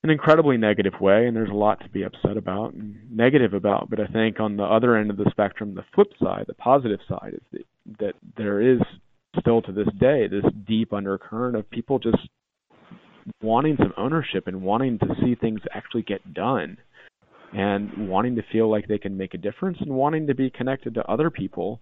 an 0.03 0.09
incredibly 0.09 0.57
negative 0.57 0.93
way, 0.99 1.27
and 1.27 1.35
there's 1.35 1.49
a 1.49 1.53
lot 1.53 1.79
to 1.81 1.89
be 1.89 2.03
upset 2.03 2.35
about 2.37 2.73
and 2.73 2.95
negative 3.11 3.53
about. 3.53 3.89
But 3.89 3.99
I 3.99 4.07
think 4.07 4.39
on 4.39 4.57
the 4.57 4.63
other 4.63 4.97
end 4.97 5.11
of 5.11 5.17
the 5.17 5.29
spectrum, 5.29 5.75
the 5.75 5.85
flip 5.93 6.11
side, 6.21 6.45
the 6.47 6.55
positive 6.55 6.99
side, 7.07 7.33
is 7.33 7.41
that, 7.51 7.65
that 7.99 8.13
there 8.37 8.61
is 8.61 8.79
still 9.39 9.61
to 9.61 9.71
this 9.71 9.87
day 9.99 10.27
this 10.27 10.43
deep 10.67 10.91
undercurrent 10.91 11.55
of 11.55 11.69
people 11.69 11.99
just 11.99 12.17
wanting 13.41 13.77
some 13.77 13.93
ownership 13.97 14.47
and 14.47 14.61
wanting 14.61 14.99
to 14.99 15.05
see 15.21 15.35
things 15.35 15.61
actually 15.73 16.01
get 16.01 16.33
done 16.33 16.77
and 17.53 18.09
wanting 18.09 18.35
to 18.35 18.43
feel 18.51 18.69
like 18.69 18.87
they 18.87 18.97
can 18.97 19.15
make 19.15 19.33
a 19.33 19.37
difference 19.37 19.77
and 19.79 19.89
wanting 19.89 20.27
to 20.27 20.33
be 20.33 20.49
connected 20.49 20.93
to 20.93 21.05
other 21.05 21.29
people 21.29 21.79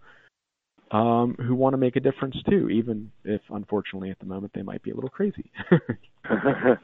um, 0.92 1.36
who 1.40 1.56
want 1.56 1.74
to 1.74 1.78
make 1.78 1.96
a 1.96 2.00
difference 2.00 2.36
too, 2.50 2.70
even 2.70 3.12
if 3.24 3.42
unfortunately 3.50 4.10
at 4.10 4.20
the 4.20 4.26
moment 4.26 4.54
they 4.54 4.62
might 4.62 4.82
be 4.82 4.92
a 4.92 4.96
little 4.96 5.10
crazy. 5.10 5.52
well, 5.72 6.80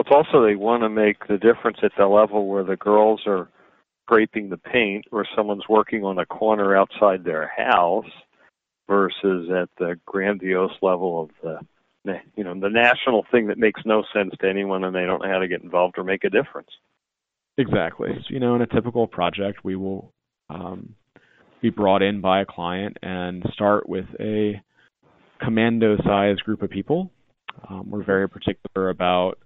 it's 0.00 0.10
also 0.10 0.44
they 0.44 0.54
want 0.54 0.82
to 0.82 0.88
make 0.88 1.26
the 1.28 1.38
difference 1.38 1.78
at 1.82 1.92
the 1.98 2.06
level 2.06 2.46
where 2.46 2.64
the 2.64 2.76
girls 2.76 3.22
are 3.26 3.48
scraping 4.06 4.48
the 4.48 4.56
paint 4.56 5.04
or 5.12 5.26
someone's 5.36 5.68
working 5.68 6.04
on 6.04 6.18
a 6.18 6.26
corner 6.26 6.76
outside 6.76 7.24
their 7.24 7.50
house 7.56 8.10
versus 8.88 9.48
at 9.50 9.68
the 9.78 9.98
grandiose 10.06 10.72
level 10.82 11.22
of 11.22 11.30
the 11.42 11.58
you 12.34 12.42
know 12.42 12.58
the 12.58 12.68
national 12.68 13.26
thing 13.30 13.46
that 13.48 13.58
makes 13.58 13.82
no 13.84 14.02
sense 14.12 14.32
to 14.40 14.48
anyone 14.48 14.84
and 14.84 14.96
they 14.96 15.04
don't 15.04 15.22
know 15.22 15.28
how 15.28 15.38
to 15.38 15.48
get 15.48 15.62
involved 15.62 15.98
or 15.98 16.04
make 16.04 16.24
a 16.24 16.30
difference. 16.30 16.70
Exactly. 17.58 18.10
So, 18.14 18.24
you 18.28 18.40
know, 18.40 18.54
in 18.54 18.62
a 18.62 18.66
typical 18.66 19.06
project, 19.06 19.64
we 19.64 19.76
will 19.76 20.12
um, 20.48 20.94
be 21.62 21.70
brought 21.70 22.02
in 22.02 22.20
by 22.20 22.40
a 22.40 22.46
client 22.46 22.96
and 23.02 23.44
start 23.52 23.88
with 23.88 24.06
a 24.18 24.60
commando-sized 25.42 26.42
group 26.44 26.62
of 26.62 26.70
people. 26.70 27.10
Um, 27.68 27.90
we're 27.90 28.04
very 28.04 28.28
particular 28.28 28.90
about 28.90 29.38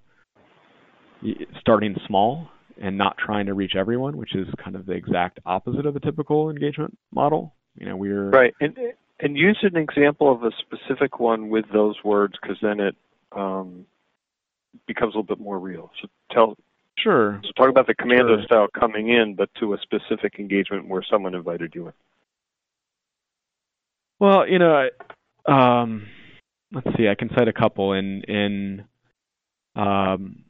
starting 1.61 1.97
small 2.07 2.49
and 2.81 2.99
not 2.99 3.17
trying 3.17 3.47
to 3.47 3.55
reach 3.55 3.75
everyone, 3.77 4.17
which 4.17 4.35
is 4.35 4.47
kind 4.63 4.77
of 4.77 4.87
the 4.87 4.93
exact 4.93 5.39
opposite 5.47 5.87
of 5.87 5.97
a 5.97 6.01
typical 6.01 6.51
engagement 6.51 6.97
model. 7.13 7.55
You 7.77 7.87
know, 7.87 7.97
we're 7.97 8.31
right. 8.31 8.55
And 8.61 8.77
and 9.21 9.37
use 9.37 9.59
an 9.63 9.77
example 9.77 10.31
of 10.33 10.43
a 10.43 10.51
specific 10.61 11.21
one 11.21 11.49
with 11.49 11.65
those 11.73 11.97
words, 12.05 12.35
because 12.41 12.57
then 12.61 12.81
it 12.81 12.97
um, 13.33 13.87
becomes 14.87 15.15
a 15.15 15.19
little 15.19 15.37
bit 15.37 15.41
more 15.41 15.59
real. 15.59 15.91
So 16.01 16.09
tell. 16.31 16.57
Sure. 16.99 17.41
So 17.45 17.51
talk 17.57 17.71
about 17.71 17.87
the 17.87 17.95
commando 17.95 18.37
sure. 18.37 18.45
style 18.45 18.67
coming 18.79 19.09
in, 19.09 19.35
but 19.35 19.51
to 19.61 19.75
a 19.75 19.79
specific 19.79 20.39
engagement 20.39 20.89
where 20.89 21.03
someone 21.11 21.35
invited 21.35 21.75
you 21.75 21.87
in. 21.89 21.93
Well, 24.21 24.49
you 24.49 24.59
know, 24.59 24.89
um, 25.47 26.07
let's 26.73 26.87
see. 26.97 27.09
I 27.09 27.15
can 27.15 27.31
cite 27.37 27.49
a 27.49 27.53
couple 27.53 27.93
in 27.93 28.23
in 28.23 28.85
um, 29.77 30.45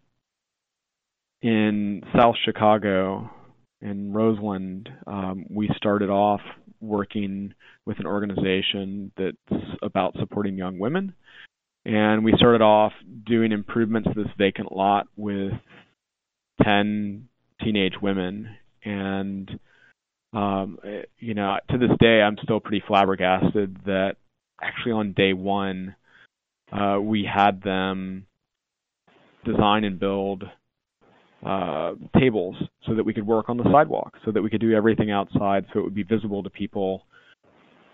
in 1.43 2.03
South 2.17 2.37
Chicago, 2.45 3.31
in 3.81 4.13
Roseland. 4.13 4.91
Um, 5.07 5.47
we 5.51 5.71
started 5.77 6.11
off 6.11 6.41
working 6.81 7.55
with 7.87 7.99
an 7.99 8.07
organization 8.07 9.13
that's 9.17 9.63
about 9.83 10.15
supporting 10.19 10.57
young 10.57 10.79
women. 10.79 11.15
And 11.87 12.25
we 12.25 12.33
started 12.37 12.63
off 12.63 12.93
doing 13.27 13.53
improvements 13.53 14.09
to 14.09 14.23
this 14.23 14.33
vacant 14.39 14.73
lot 14.73 15.07
with 15.17 15.53
10 16.65 17.29
teenage 17.63 17.95
women. 18.01 18.49
And, 18.85 19.59
um, 20.33 20.79
you 21.19 21.35
know, 21.35 21.57
to 21.71 21.79
this 21.79 21.91
day, 22.01 22.21
I'm 22.23 22.37
still 22.43 22.61
pretty 22.61 22.83
flabbergasted 22.87 23.85
that 23.87 24.17
actually 24.61 24.93
on 24.93 25.13
day 25.13 25.33
one, 25.33 25.95
uh, 26.73 26.99
we 27.01 27.29
had 27.33 27.63
them 27.63 28.27
design 29.45 29.85
and 29.85 30.01
build 30.01 30.45
uh, 31.45 31.93
tables 32.19 32.57
so 32.87 32.95
that 32.95 33.05
we 33.05 33.13
could 33.13 33.27
work 33.27 33.49
on 33.49 33.57
the 33.57 33.71
sidewalk, 33.71 34.15
so 34.25 34.33
that 34.33 34.43
we 34.43 34.51
could 34.51 34.61
do 34.61 34.73
everything 34.73 35.11
outside, 35.11 35.67
so 35.73 35.81
it 35.81 35.83
would 35.83 35.95
be 35.95 36.03
visible 36.03 36.43
to 36.43 36.51
people. 36.51 37.03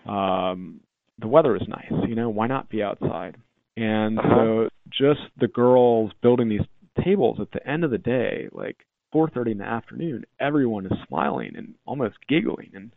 Um, 0.07 0.79
the 1.19 1.27
weather 1.27 1.55
is 1.55 1.61
nice, 1.67 1.91
you 2.07 2.15
know. 2.15 2.29
Why 2.29 2.47
not 2.47 2.69
be 2.69 2.81
outside? 2.81 3.35
And 3.77 4.17
uh-huh. 4.17 4.35
so, 4.35 4.69
just 4.89 5.21
the 5.39 5.47
girls 5.47 6.11
building 6.21 6.49
these 6.49 6.61
tables 7.03 7.39
at 7.39 7.51
the 7.51 7.65
end 7.67 7.83
of 7.83 7.91
the 7.91 7.97
day, 7.97 8.47
like 8.51 8.77
4:30 9.13 9.51
in 9.51 9.57
the 9.59 9.65
afternoon, 9.65 10.25
everyone 10.39 10.85
is 10.85 10.97
smiling 11.07 11.55
and 11.55 11.75
almost 11.85 12.15
giggling, 12.27 12.71
and 12.73 12.91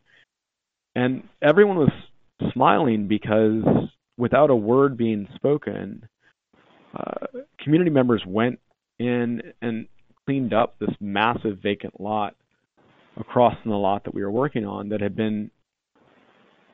and 0.95 1.29
everyone 1.43 1.77
was 1.77 1.93
smiling 2.53 3.09
because 3.09 3.65
without 4.17 4.51
a 4.51 4.57
word 4.57 4.97
being 4.97 5.29
spoken, 5.35 6.09
uh, 6.95 7.27
community 7.59 7.91
members 7.91 8.23
went 8.27 8.61
in 8.99 9.43
and 9.61 9.89
cleaned 10.25 10.55
up 10.55 10.79
this 10.79 10.95
massive 11.01 11.59
vacant 11.63 12.01
lot 12.01 12.37
across 13.17 13.55
from 13.63 13.71
the 13.71 13.77
lot 13.77 14.05
that 14.05 14.15
we 14.15 14.23
were 14.23 14.31
working 14.31 14.65
on 14.65 14.89
that 14.89 15.01
had 15.01 15.17
been 15.17 15.51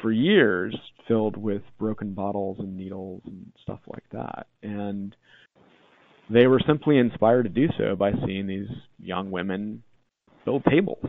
for 0.01 0.13
years 0.13 0.75
filled 1.07 1.37
with 1.37 1.63
broken 1.79 2.15
bottles 2.15 2.59
and 2.59 2.77
needles 2.77 3.23
and 3.27 3.53
stuff 3.63 3.81
like 3.87 4.05
that. 4.13 4.47
And 4.63 5.15
they 6.31 6.47
were 6.47 6.61
simply 6.67 6.99
inspired 6.99 7.43
to 7.45 7.49
do 7.49 7.69
so 7.77 7.97
by 7.97 8.13
seeing 8.25 8.47
these 8.47 8.69
young 8.99 9.31
women 9.31 9.83
build 10.45 10.65
tables. 10.65 11.05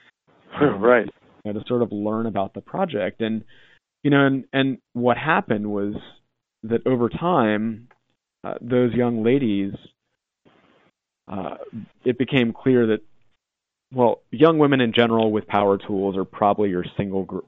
right. 0.60 1.08
You 1.44 1.52
know, 1.52 1.60
to 1.60 1.66
sort 1.66 1.82
of 1.82 1.92
learn 1.92 2.26
about 2.26 2.54
the 2.54 2.60
project. 2.60 3.20
And 3.20 3.44
you 4.02 4.10
know, 4.10 4.26
and 4.26 4.44
and 4.52 4.78
what 4.92 5.16
happened 5.16 5.70
was 5.70 5.94
that 6.62 6.86
over 6.86 7.08
time, 7.08 7.88
uh, 8.42 8.54
those 8.60 8.92
young 8.92 9.24
ladies 9.24 9.74
uh, 11.28 11.56
it 12.04 12.18
became 12.18 12.52
clear 12.52 12.86
that, 12.86 13.00
well, 13.92 14.22
young 14.30 14.58
women 14.58 14.80
in 14.80 14.92
general 14.92 15.32
with 15.32 15.46
power 15.46 15.78
tools 15.78 16.16
are 16.16 16.24
probably 16.24 16.68
your 16.68 16.84
single 16.96 17.24
gr- 17.24 17.38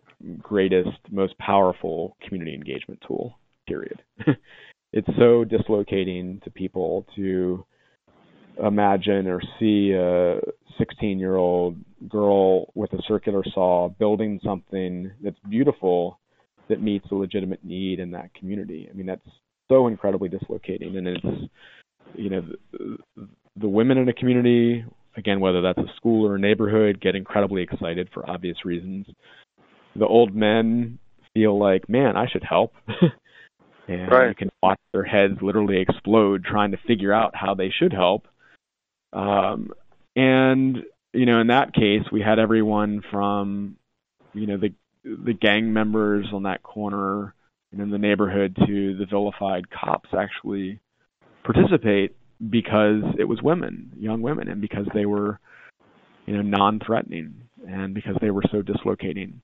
greatest, 0.41 0.99
most 1.11 1.37
powerful 1.39 2.17
community 2.23 2.55
engagement 2.55 3.03
tool, 3.07 3.39
period. 3.67 4.03
it's 4.97 5.19
so 5.19 5.45
dislocating 5.45 6.41
to 6.43 6.51
people 6.51 7.05
to 7.15 7.67
imagine 8.65 9.27
or 9.27 9.43
see 9.61 9.93
a 9.93 10.41
16 10.79 11.19
year 11.19 11.37
old 11.37 11.77
girl 12.09 12.73
with 12.75 12.91
a 12.95 13.03
circular 13.07 13.45
saw 13.53 13.91
building 13.91 14.41
something 14.43 15.11
that's 15.23 15.37
beautiful 15.51 16.19
that 16.71 16.81
meets 16.81 17.07
a 17.11 17.15
legitimate 17.15 17.63
need 17.63 18.01
in 18.01 18.11
that 18.13 18.33
community. 18.35 18.89
I 18.91 18.95
mean, 18.97 19.05
that's 19.05 19.29
so 19.69 19.87
incredibly 19.87 20.31
dislocating, 20.31 20.97
and 20.97 21.09
it's 21.09 21.27
you 22.15 22.31
know 22.31 22.43
the 23.61 23.69
women 23.69 23.99
in 23.99 24.09
a 24.09 24.15
community, 24.15 24.83
again, 25.19 25.41
whether 25.41 25.61
that's 25.61 25.79
a 25.79 25.95
school 25.97 26.27
or 26.27 26.37
a 26.37 26.41
neighborhood, 26.41 27.03
get 27.03 27.15
incredibly 27.15 27.63
excited 27.63 28.09
for 28.15 28.29
obvious 28.29 28.65
reasons. 28.65 29.07
The 29.95 30.07
old 30.07 30.35
men 30.35 30.99
feel 31.35 31.59
like, 31.59 31.87
man, 31.87 32.17
I 32.17 32.27
should 32.29 32.45
help. 32.49 32.73
and 33.89 34.11
right. 34.11 34.29
you 34.29 34.35
can 34.35 34.51
watch 34.63 34.81
their 34.93 35.05
heads 35.05 35.35
literally 35.41 35.81
explode 35.81 36.45
trying 36.45 36.73
to 36.73 36.79
figure 36.87 37.13
out 37.13 37.35
how 37.35 37.55
they 37.55 37.71
should 37.71 37.93
help. 37.93 38.27
Um, 39.13 39.71
and 40.15 40.79
you 41.13 41.27
know, 41.27 41.41
in 41.41 41.47
that 41.47 41.73
case, 41.73 42.03
we 42.13 42.21
had 42.21 42.39
everyone 42.39 43.03
from, 43.11 43.77
you 44.35 44.47
know, 44.47 44.59
the 44.59 44.75
the 45.05 45.33
gang 45.33 45.73
members 45.73 46.27
on 46.33 46.43
that 46.43 46.63
corner 46.63 47.33
and 47.73 47.81
in 47.81 47.91
the 47.91 47.99
neighborhood 47.99 48.57
to 48.67 48.97
the 48.97 49.07
vilified 49.07 49.71
cops 49.71 50.09
actually 50.19 50.81
participate 51.45 52.17
because 52.51 53.03
it 53.19 53.25
was 53.25 53.41
women, 53.41 53.93
young 53.97 54.21
women, 54.21 54.49
and 54.49 54.61
because 54.61 54.87
they 54.95 55.07
were, 55.07 55.39
you 56.27 56.35
know, 56.37 56.43
non-threatening, 56.43 57.43
and 57.67 57.95
because 57.95 58.17
they 58.21 58.31
were 58.31 58.43
so 58.51 58.63
dislocating. 58.63 59.41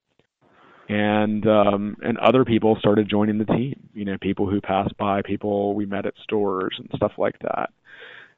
And 0.92 1.46
um, 1.46 1.96
and 2.02 2.18
other 2.18 2.44
people 2.44 2.76
started 2.78 3.08
joining 3.08 3.38
the 3.38 3.46
team. 3.46 3.88
You 3.94 4.04
know, 4.04 4.18
people 4.20 4.50
who 4.50 4.60
passed 4.60 4.94
by, 4.98 5.22
people 5.22 5.74
we 5.74 5.86
met 5.86 6.04
at 6.04 6.12
stores 6.22 6.74
and 6.78 6.90
stuff 6.94 7.12
like 7.16 7.38
that, 7.38 7.70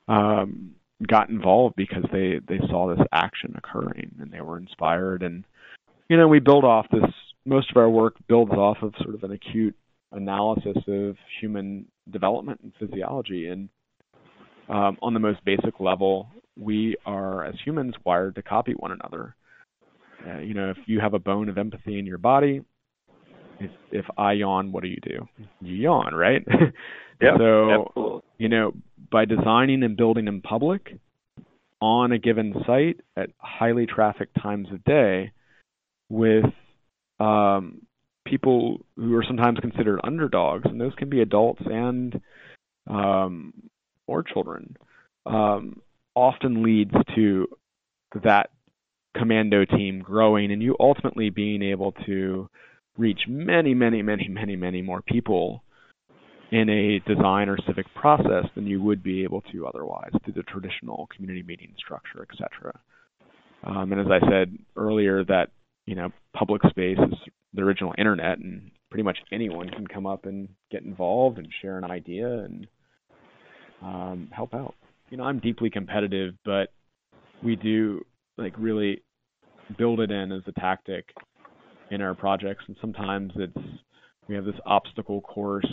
um, 0.07 0.77
got 1.09 1.31
involved 1.31 1.75
because 1.75 2.05
they 2.13 2.39
they 2.47 2.59
saw 2.69 2.95
this 2.95 3.05
action 3.13 3.55
occurring 3.57 4.15
and 4.21 4.31
they 4.31 4.41
were 4.41 4.57
inspired. 4.57 5.25
And 5.25 5.45
you 6.09 6.17
know, 6.17 6.29
we 6.29 6.39
build 6.39 6.65
off 6.65 6.87
this. 6.93 7.11
Most 7.45 7.71
of 7.73 7.77
our 7.77 7.91
work 7.91 8.15
builds 8.29 8.53
off 8.53 8.79
of 8.83 8.95
sort 9.03 9.17
of 9.17 9.25
an 9.25 9.33
acute 9.33 9.75
analysis 10.13 10.77
of 10.87 11.17
human 11.41 11.87
development 12.09 12.61
and 12.63 12.73
physiology 12.79 13.49
and 13.49 13.69
um, 14.69 14.97
on 15.03 15.13
the 15.13 15.21
most 15.21 15.45
basic 15.45 15.81
level, 15.81 16.29
we 16.57 16.97
are 17.05 17.45
as 17.45 17.55
humans 17.65 17.95
wired 18.05 18.37
to 18.37 18.43
copy 18.43 18.73
one 18.73 18.93
another. 18.93 19.35
Uh, 20.27 20.39
you 20.39 20.55
know, 20.55 20.71
if 20.71 20.79
you 20.87 21.01
have 21.01 21.15
a 21.15 21.19
bone 21.19 21.49
of 21.49 21.59
empathy 21.59 21.99
in 21.99 22.07
your 22.07 22.19
body, 22.19 22.63
if 23.61 23.71
if 23.91 24.07
I 24.17 24.33
yawn, 24.33 24.73
what 24.73 24.83
do 24.83 24.89
you 24.89 25.01
do? 25.03 25.29
You 25.61 25.75
yawn, 25.75 26.15
right? 26.15 26.43
yeah. 27.21 27.37
so 27.37 27.87
absolutely. 27.89 28.23
you 28.39 28.49
know, 28.49 28.73
by 29.11 29.25
designing 29.25 29.83
and 29.83 29.97
building 29.97 30.29
in 30.29 30.41
public 30.41 30.99
on 31.81 32.13
a 32.13 32.19
given 32.19 32.55
site 32.67 33.01
at 33.17 33.31
highly 33.39 33.87
trafficked 33.87 34.37
times 34.41 34.69
of 34.73 34.83
day, 34.85 35.33
with 36.09 36.47
um, 37.21 37.83
people 38.25 38.81
who 38.97 39.15
are 39.17 39.25
sometimes 39.27 39.59
considered 39.61 40.01
underdogs, 40.05 40.65
and 40.65 40.81
those 40.81 40.95
can 40.97 41.11
be 41.11 41.21
adults 41.21 41.63
and 41.67 42.21
um, 42.87 43.53
or 44.07 44.23
children 44.23 44.77
um, 45.27 45.81
often 46.15 46.63
leads 46.63 46.95
to 47.15 47.49
that 48.23 48.51
commando 49.17 49.65
team 49.65 50.01
growing 50.01 50.51
and 50.53 50.63
you 50.63 50.77
ultimately 50.81 51.31
being 51.31 51.63
able 51.63 51.93
to 52.07 52.49
reach 52.97 53.21
many, 53.29 53.75
many, 53.75 54.03
many, 54.03 54.29
many, 54.29 54.57
many 54.57 54.83
more 54.83 55.03
people 55.03 55.63
in 56.51 56.69
a 56.69 57.01
design 57.13 57.49
or 57.49 57.57
civic 57.67 57.87
process 57.95 58.45
than 58.55 58.67
you 58.67 58.81
would 58.83 59.03
be 59.03 59.25
able 59.25 59.41
to 59.53 59.67
otherwise 59.67 60.11
through 60.23 60.35
the 60.35 60.43
traditional 60.45 61.09
community 61.15 61.43
meeting 61.43 61.73
structure, 61.79 62.23
etc. 62.23 62.79
Um, 63.65 63.93
and 63.93 64.01
as 64.01 64.07
I 64.11 64.21
said 64.29 64.57
earlier, 64.77 65.25
that 65.25 65.49
you 65.87 65.95
know 65.95 66.11
public 66.37 66.63
space 66.69 66.99
is 66.99 67.19
the 67.55 67.63
original 67.63 67.95
internet, 67.99 68.39
and 68.39 68.71
pretty 68.91 69.03
much 69.03 69.19
anyone 69.33 69.69
can 69.71 69.87
come 69.87 70.07
up 70.07 70.27
and 70.27 70.49
get 70.71 70.83
involved 70.83 71.39
and 71.39 71.49
share 71.61 71.79
an 71.79 71.85
idea 71.85 72.27
and 72.27 72.67
um, 73.83 74.29
help 74.31 74.55
out. 74.55 74.75
You 75.11 75.17
know, 75.17 75.25
I'm 75.25 75.41
deeply 75.41 75.71
competitive, 75.71 76.35
but 76.45 76.73
we 77.43 77.57
do 77.57 78.05
like 78.37 78.55
really 78.59 79.03
build 79.79 80.01
it 80.01 80.11
in 80.11 80.33
as 80.33 80.43
a 80.47 80.53
tactic 80.53 81.09
in 81.91 82.01
our 82.01 82.15
projects, 82.15 82.65
and 82.67 82.77
sometimes 82.81 83.33
it's 83.37 83.67
we 84.29 84.35
have 84.35 84.45
this 84.45 84.55
obstacle 84.65 85.21
course 85.21 85.67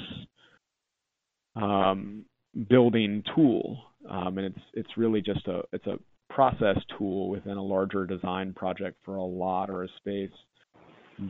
um, 1.55 2.25
building 2.69 3.23
tool, 3.35 3.79
um, 4.09 4.37
and 4.37 4.47
it's 4.47 4.65
it's 4.73 4.97
really 4.97 5.21
just 5.21 5.47
a 5.47 5.61
it's 5.71 5.87
a 5.87 5.97
process 6.29 6.77
tool 6.97 7.29
within 7.29 7.57
a 7.57 7.63
larger 7.63 8.05
design 8.05 8.53
project 8.53 8.97
for 9.03 9.15
a 9.15 9.23
lot 9.23 9.69
or 9.69 9.83
a 9.83 9.87
space, 9.97 10.31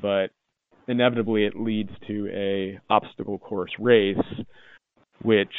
but 0.01 0.27
inevitably 0.87 1.45
it 1.45 1.55
leads 1.55 1.91
to 2.07 2.29
a 2.33 2.79
obstacle 2.91 3.39
course 3.39 3.71
race, 3.79 4.17
which 5.23 5.53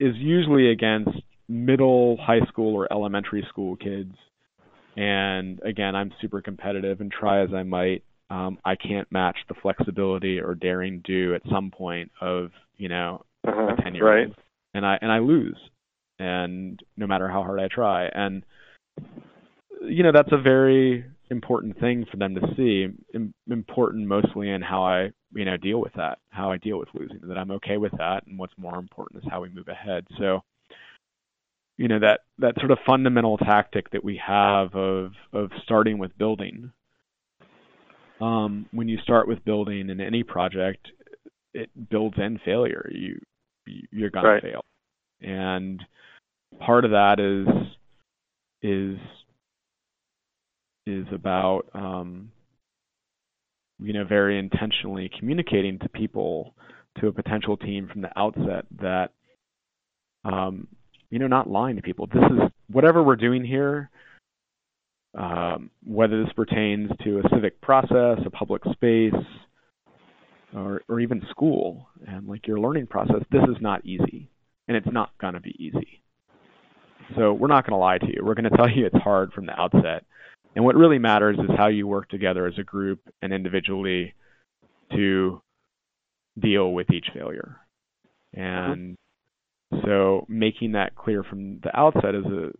is 0.00 0.14
usually 0.16 0.70
against 0.70 1.10
middle, 1.48 2.18
high 2.20 2.44
school, 2.48 2.74
or 2.74 2.92
elementary 2.92 3.44
school 3.48 3.76
kids. 3.76 4.14
And 4.96 5.60
again, 5.64 5.94
I'm 5.94 6.12
super 6.20 6.42
competitive, 6.42 7.00
and 7.00 7.10
try 7.10 7.42
as 7.42 7.50
I 7.54 7.62
might, 7.62 8.04
um, 8.30 8.58
I 8.64 8.76
can't 8.76 9.10
match 9.10 9.36
the 9.48 9.54
flexibility 9.60 10.38
or 10.38 10.54
daring 10.54 11.00
do 11.04 11.34
at 11.34 11.42
some 11.50 11.70
point 11.70 12.10
of 12.20 12.50
you 12.76 12.88
know 12.88 13.24
uh-huh, 13.46 13.74
a 13.78 13.82
ten 13.82 13.94
year 13.94 14.06
old, 14.06 14.28
right. 14.28 14.36
and 14.74 14.84
I 14.84 14.98
and 15.00 15.10
I 15.10 15.18
lose, 15.18 15.58
and 16.18 16.78
no 16.96 17.06
matter 17.06 17.28
how 17.28 17.42
hard 17.42 17.60
I 17.60 17.68
try, 17.68 18.06
and 18.06 18.44
you 19.80 20.02
know 20.02 20.12
that's 20.12 20.32
a 20.32 20.40
very 20.40 21.04
important 21.30 21.80
thing 21.80 22.04
for 22.10 22.18
them 22.18 22.34
to 22.34 22.42
see. 22.56 22.88
Im- 23.14 23.34
important 23.50 24.06
mostly 24.06 24.50
in 24.50 24.60
how 24.60 24.84
I 24.84 25.10
you 25.34 25.46
know 25.46 25.56
deal 25.56 25.80
with 25.80 25.92
that, 25.94 26.18
how 26.28 26.52
I 26.52 26.58
deal 26.58 26.78
with 26.78 26.88
losing, 26.92 27.20
that 27.22 27.38
I'm 27.38 27.50
okay 27.52 27.78
with 27.78 27.92
that, 27.92 28.26
and 28.26 28.38
what's 28.38 28.52
more 28.58 28.78
important 28.78 29.24
is 29.24 29.30
how 29.30 29.40
we 29.40 29.48
move 29.48 29.68
ahead. 29.68 30.06
So 30.18 30.42
you 31.76 31.88
know 31.88 31.98
that 31.98 32.20
that 32.38 32.54
sort 32.58 32.70
of 32.70 32.78
fundamental 32.86 33.38
tactic 33.38 33.90
that 33.90 34.04
we 34.04 34.20
have 34.24 34.74
of 34.74 35.12
of 35.32 35.50
starting 35.62 35.98
with 35.98 36.16
building. 36.18 36.72
Um, 38.20 38.66
when 38.70 38.88
you 38.88 38.98
start 38.98 39.26
with 39.26 39.44
building 39.44 39.90
in 39.90 40.00
any 40.00 40.22
project 40.22 40.86
it 41.54 41.70
builds 41.90 42.16
in 42.18 42.40
failure. 42.44 42.88
You 42.92 43.20
you're 43.66 44.10
going 44.10 44.24
right. 44.24 44.40
to 44.40 44.52
fail. 44.52 44.64
And 45.20 45.80
part 46.60 46.84
of 46.84 46.90
that 46.92 47.20
is 47.20 47.46
is 48.62 48.98
is 50.86 51.06
about 51.12 51.62
um, 51.74 52.32
you 53.78 53.92
know 53.92 54.04
very 54.04 54.38
intentionally 54.38 55.10
communicating 55.18 55.78
to 55.80 55.88
people 55.88 56.54
to 57.00 57.06
a 57.06 57.12
potential 57.12 57.56
team 57.56 57.88
from 57.90 58.02
the 58.02 58.18
outset 58.18 58.66
that 58.80 59.10
um, 60.24 60.68
you 61.12 61.18
know, 61.18 61.26
not 61.26 61.48
lying 61.48 61.76
to 61.76 61.82
people. 61.82 62.06
This 62.06 62.24
is 62.24 62.50
whatever 62.70 63.02
we're 63.02 63.16
doing 63.16 63.44
here, 63.44 63.90
um, 65.14 65.70
whether 65.84 66.24
this 66.24 66.32
pertains 66.32 66.90
to 67.04 67.18
a 67.18 67.22
civic 67.34 67.60
process, 67.60 68.18
a 68.24 68.30
public 68.30 68.62
space, 68.72 69.12
or, 70.56 70.80
or 70.88 71.00
even 71.00 71.22
school, 71.28 71.86
and 72.08 72.26
like 72.26 72.46
your 72.46 72.58
learning 72.58 72.86
process, 72.86 73.22
this 73.30 73.42
is 73.42 73.60
not 73.60 73.84
easy, 73.84 74.30
and 74.68 74.76
it's 74.76 74.90
not 74.90 75.10
going 75.18 75.34
to 75.34 75.40
be 75.40 75.54
easy. 75.62 76.02
So 77.14 77.34
we're 77.34 77.48
not 77.48 77.66
going 77.66 77.76
to 77.76 77.76
lie 77.76 77.98
to 77.98 78.06
you. 78.06 78.22
We're 78.24 78.34
going 78.34 78.44
to 78.50 78.56
tell 78.56 78.70
you 78.70 78.86
it's 78.86 79.04
hard 79.04 79.34
from 79.34 79.44
the 79.44 79.60
outset. 79.60 80.06
And 80.56 80.64
what 80.64 80.76
really 80.76 80.98
matters 80.98 81.36
is 81.38 81.50
how 81.58 81.66
you 81.66 81.86
work 81.86 82.08
together 82.08 82.46
as 82.46 82.54
a 82.58 82.64
group 82.64 83.00
and 83.20 83.34
individually 83.34 84.14
to 84.92 85.42
deal 86.38 86.72
with 86.72 86.90
each 86.90 87.08
failure. 87.12 87.58
And 88.32 88.96
so 89.84 90.26
making 90.28 90.72
that 90.72 90.94
clear 90.96 91.22
from 91.22 91.60
the 91.62 91.76
outset 91.78 92.14
is 92.14 92.24
a 92.26 92.50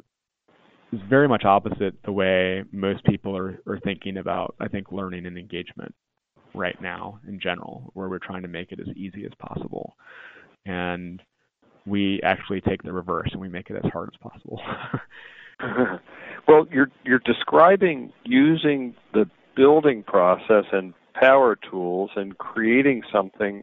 is 0.94 1.00
very 1.08 1.26
much 1.26 1.44
opposite 1.44 1.94
the 2.04 2.12
way 2.12 2.62
most 2.70 3.02
people 3.04 3.36
are, 3.36 3.58
are 3.66 3.80
thinking 3.80 4.18
about 4.18 4.54
I 4.60 4.68
think 4.68 4.92
learning 4.92 5.26
and 5.26 5.38
engagement 5.38 5.94
right 6.54 6.80
now 6.80 7.20
in 7.26 7.40
general, 7.40 7.90
where 7.94 8.08
we're 8.08 8.18
trying 8.18 8.42
to 8.42 8.48
make 8.48 8.72
it 8.72 8.80
as 8.80 8.94
easy 8.96 9.24
as 9.24 9.32
possible. 9.38 9.96
And 10.66 11.22
we 11.86 12.20
actually 12.22 12.60
take 12.60 12.82
the 12.82 12.92
reverse 12.92 13.28
and 13.32 13.40
we 13.40 13.48
make 13.48 13.70
it 13.70 13.80
as 13.82 13.90
hard 13.90 14.10
as 14.12 14.30
possible. 14.30 14.60
well, 16.48 16.66
you're 16.70 16.90
you're 17.04 17.22
describing 17.24 18.12
using 18.24 18.94
the 19.12 19.28
building 19.56 20.02
process 20.02 20.64
and 20.72 20.94
power 21.14 21.56
tools 21.70 22.10
and 22.16 22.36
creating 22.38 23.02
something 23.12 23.62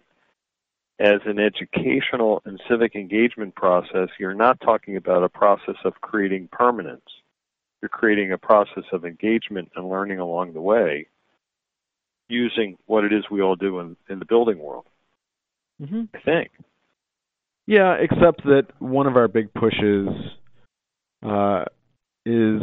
as 0.99 1.21
an 1.25 1.39
educational 1.39 2.41
and 2.45 2.59
civic 2.69 2.95
engagement 2.95 3.55
process, 3.55 4.09
you're 4.19 4.33
not 4.33 4.59
talking 4.59 4.97
about 4.97 5.23
a 5.23 5.29
process 5.29 5.75
of 5.85 5.93
creating 6.01 6.49
permanence. 6.51 7.01
You're 7.81 7.89
creating 7.89 8.33
a 8.33 8.37
process 8.37 8.83
of 8.91 9.05
engagement 9.05 9.71
and 9.75 9.89
learning 9.89 10.19
along 10.19 10.53
the 10.53 10.61
way 10.61 11.07
using 12.27 12.77
what 12.85 13.03
it 13.03 13.13
is 13.13 13.23
we 13.31 13.41
all 13.41 13.55
do 13.55 13.79
in, 13.79 13.95
in 14.09 14.19
the 14.19 14.25
building 14.25 14.59
world. 14.59 14.85
Mm-hmm. 15.81 16.03
I 16.13 16.19
think. 16.19 16.51
Yeah, 17.65 17.93
except 17.93 18.43
that 18.45 18.67
one 18.79 19.07
of 19.07 19.15
our 19.15 19.27
big 19.27 19.53
pushes 19.53 20.09
uh, 21.23 21.65
is 22.25 22.61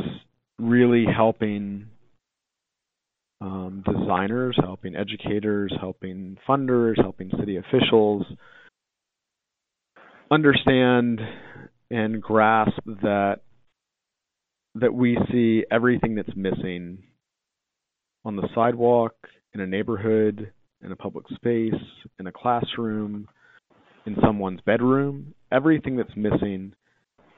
really 0.59 1.05
helping 1.05 1.87
um, 3.41 3.83
designers, 3.85 4.57
helping 4.63 4.97
educators, 4.97 5.73
helping 5.81 6.37
funders, 6.49 7.01
helping 7.01 7.31
city 7.39 7.57
officials 7.57 8.25
understand 10.31 11.21
and 11.91 12.21
grasp 12.21 12.83
that 12.85 13.37
that 14.75 14.93
we 14.93 15.17
see 15.33 15.65
everything 15.71 16.15
that's 16.15 16.37
missing 16.37 16.99
on 18.25 18.37
the 18.37 18.49
sidewalk, 18.55 19.15
in 19.55 19.61
a 19.61 19.67
neighborhood, 19.67 20.53
in 20.85 20.93
a 20.93 20.97
public 20.97 21.25
space, 21.35 21.73
in 22.19 22.27
a 22.27 22.33
classroom, 22.33 23.27
in 24.05 24.17
someone's 24.23 24.61
bedroom. 24.67 25.33
Everything 25.51 25.97
that's 25.97 26.15
missing 26.15 26.75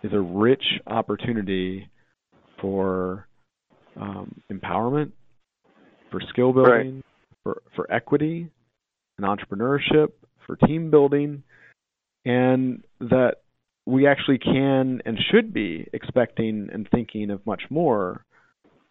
is 0.02 0.12
a 0.12 0.18
rich 0.20 0.64
opportunity 0.86 1.88
for 2.60 3.28
um, 4.00 4.40
empowerment, 4.50 5.12
for 6.10 6.20
skill 6.28 6.52
building, 6.52 6.94
right. 6.96 7.04
for 7.42 7.62
for 7.74 7.92
equity, 7.92 8.50
and 9.18 9.26
entrepreneurship, 9.26 10.08
for 10.46 10.56
team 10.56 10.90
building, 10.90 11.42
and 12.24 12.84
that 13.00 13.36
we 13.86 14.06
actually 14.06 14.38
can 14.38 15.00
and 15.06 15.18
should 15.30 15.52
be 15.52 15.88
expecting 15.92 16.68
and 16.72 16.88
thinking 16.90 17.30
of 17.30 17.44
much 17.46 17.62
more 17.70 18.24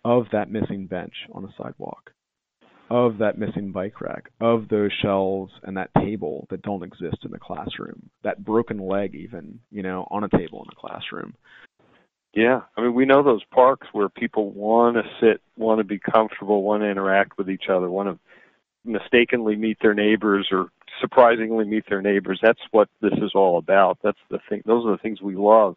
of 0.04 0.26
that 0.32 0.50
missing 0.50 0.88
bench 0.88 1.14
on 1.34 1.44
a 1.44 1.54
sidewalk, 1.62 2.12
of 2.90 3.20
that 3.20 3.38
missing 3.38 3.72
bike 3.72 4.02
rack, 4.02 4.32
of 4.40 4.68
those 4.70 4.92
shelves 5.02 5.52
and 5.64 5.78
that 5.78 5.92
table 6.00 6.48
that 6.50 6.62
don't 6.62 6.84
exist 6.84 7.18
in 7.24 7.32
the 7.32 7.40
classroom, 7.40 8.10
that 8.24 8.44
broken 8.44 8.80
leg 8.80 9.14
even, 9.14 9.60
you 9.70 9.84
know, 9.84 10.08
on 10.10 10.24
a 10.24 10.30
table 10.30 10.64
in 10.64 10.72
a 10.72 10.80
classroom. 10.80 11.34
Yeah, 12.34 12.62
I 12.76 12.82
mean, 12.82 12.94
we 12.94 13.06
know 13.06 13.24
those 13.24 13.44
parks 13.46 13.88
where 13.94 14.10
people 14.10 14.52
want 14.52 14.96
to 14.96 15.04
sit, 15.20 15.42
want 15.58 15.80
to 15.80 15.84
be 15.84 15.98
comfortable, 15.98 16.62
want 16.62 16.84
to 16.84 16.90
interact 16.90 17.38
with 17.38 17.50
each 17.50 17.70
other, 17.70 17.90
want 17.90 18.10
to 18.10 18.20
mistakenly 18.86 19.56
meet 19.56 19.78
their 19.82 19.94
neighbors 19.94 20.48
or 20.52 20.70
surprisingly 21.02 21.66
meet 21.66 21.86
their 21.90 22.02
neighbors. 22.02 22.40
That's 22.42 22.62
what 22.72 22.90
this 23.02 23.14
is 23.22 23.32
all 23.34 23.58
about. 23.58 23.98
That's 24.04 24.20
the 24.30 24.40
thing. 24.50 24.62
Those 24.66 24.86
are 24.86 24.92
the 24.92 24.98
things 24.98 25.22
we 25.22 25.36
love 25.36 25.76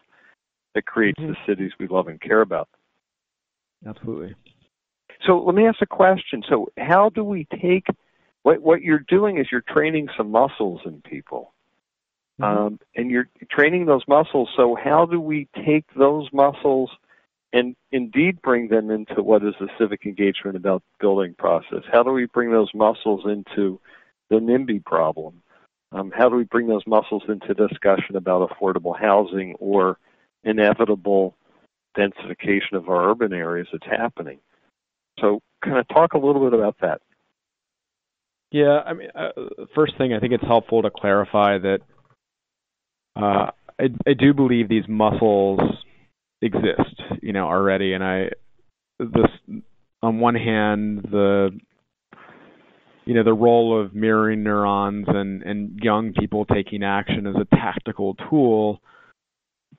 that 0.75 0.87
creates 0.87 1.19
mm-hmm. 1.19 1.33
the 1.33 1.37
cities 1.47 1.73
we 1.79 1.89
love 1.89 2.09
and 2.09 2.21
care 2.21 2.43
about. 2.43 2.69
Absolutely. 3.87 4.35
So 5.27 5.39
let 5.39 5.55
me 5.55 5.67
ask 5.67 5.81
a 5.83 5.87
question. 5.87 6.43
So 6.49 6.69
how 6.77 7.11
do 7.11 7.25
we 7.25 7.47
take 7.61 7.87
what 8.43 8.61
what 8.63 8.83
you're 8.83 9.05
doing 9.09 9.39
is 9.39 9.47
you're 9.51 9.63
training 9.63 10.09
some 10.17 10.31
muscles 10.31 10.81
in 10.85 11.03
people. 11.03 11.53
Mm-hmm. 12.41 12.59
Um, 12.59 12.79
and 12.97 13.11
you're 13.11 13.29
training 13.51 13.87
those 13.87 14.03
muscles. 14.09 14.49
So 14.57 14.77
how 14.83 15.07
do 15.07 15.21
we 15.21 15.49
take 15.67 15.85
those 15.97 16.29
muscles 16.33 16.91
and 17.53 17.75
indeed 17.93 18.41
bring 18.43 18.69
them 18.69 18.91
into 18.91 19.23
what 19.23 19.45
is 19.45 19.55
the 19.61 19.69
civic 19.79 20.07
engagement 20.07 20.57
about 20.57 20.83
building 21.01 21.35
process? 21.39 21.83
How 21.93 22.03
do 22.03 22.13
we 22.13 22.27
bring 22.27 22.51
those 22.53 22.71
muscles 22.75 23.23
into 23.25 23.81
the 24.31 24.37
NIMBY 24.37 24.85
problem? 24.85 25.43
Um, 25.93 26.13
how 26.17 26.29
do 26.29 26.37
we 26.37 26.45
bring 26.45 26.69
those 26.69 26.87
muscles 26.87 27.25
into 27.29 27.53
discussion 27.53 28.17
about 28.17 28.49
affordable 28.49 28.99
housing 28.99 29.57
or 29.59 29.99
inevitable 30.45 31.37
densification 31.99 32.75
of 32.75 32.89
our 32.89 33.11
urban 33.11 33.33
areas 33.33 33.67
that's 33.73 33.87
happening? 33.87 34.39
So, 35.19 35.41
kind 35.65 35.79
of 35.79 35.89
talk 35.89 36.15
a 36.15 36.19
little 36.19 36.49
bit 36.49 36.59
about 36.59 36.77
that. 36.81 37.01
Yeah, 38.53 38.81
I 38.87 38.95
mean, 38.95 39.09
uh, 39.15 39.31
first 39.75 39.99
thing, 39.99 40.13
I 40.13 40.21
think 40.21 40.33
it's 40.33 40.47
helpful 40.47 40.83
to 40.83 40.91
clarify 40.91 41.59
that 41.59 41.81
uh, 43.23 43.51
I, 43.79 43.85
I 44.07 44.13
do 44.19 44.35
believe 44.35 44.69
these 44.69 44.89
muscles 44.89 45.61
exist, 46.43 47.03
you 47.23 47.33
know, 47.33 47.47
already, 47.47 47.93
and 47.93 48.05
I 48.05 48.31
this 48.99 49.63
on 50.03 50.21
one 50.21 50.35
hand 50.35 51.07
the 51.11 51.51
you 53.07 53.15
know 53.15 53.25
the 53.25 53.33
role 53.33 53.81
of 53.81 53.95
mirroring 53.95 54.43
neurons 54.43 55.07
and 55.09 55.43
and 55.43 55.79
young 55.83 56.13
people 56.13 56.45
taking 56.45 56.83
action 56.83 57.27
as 57.27 57.35
a 57.37 57.57
tactical 57.57 58.15
tool 58.29 58.81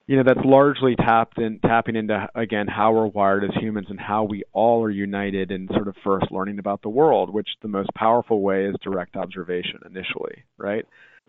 you 0.08 0.18
know 0.18 0.24
that's 0.26 0.46
largely 0.46 0.96
tapped 0.96 1.38
in 1.38 1.60
tapping 1.60 1.96
into 1.96 2.28
again 2.36 2.68
how 2.68 2.92
we're 2.92 3.08
wired 3.08 3.44
as 3.44 3.52
humans 3.60 3.88
and 3.90 4.00
how 4.00 4.24
we 4.24 4.44
all 4.54 4.84
are 4.84 4.90
united 4.90 5.52
in 5.52 5.68
sort 5.74 5.88
of 5.88 5.96
first 6.04 6.32
learning 6.32 6.60
about 6.60 6.82
the 6.82 6.90
world 6.90 7.32
which 7.32 7.50
the 7.62 7.68
most 7.68 7.90
powerful 7.96 8.42
way 8.42 8.66
is 8.66 8.76
direct 8.84 9.16
observation 9.16 9.80
initially 9.86 10.44
right 10.58 10.86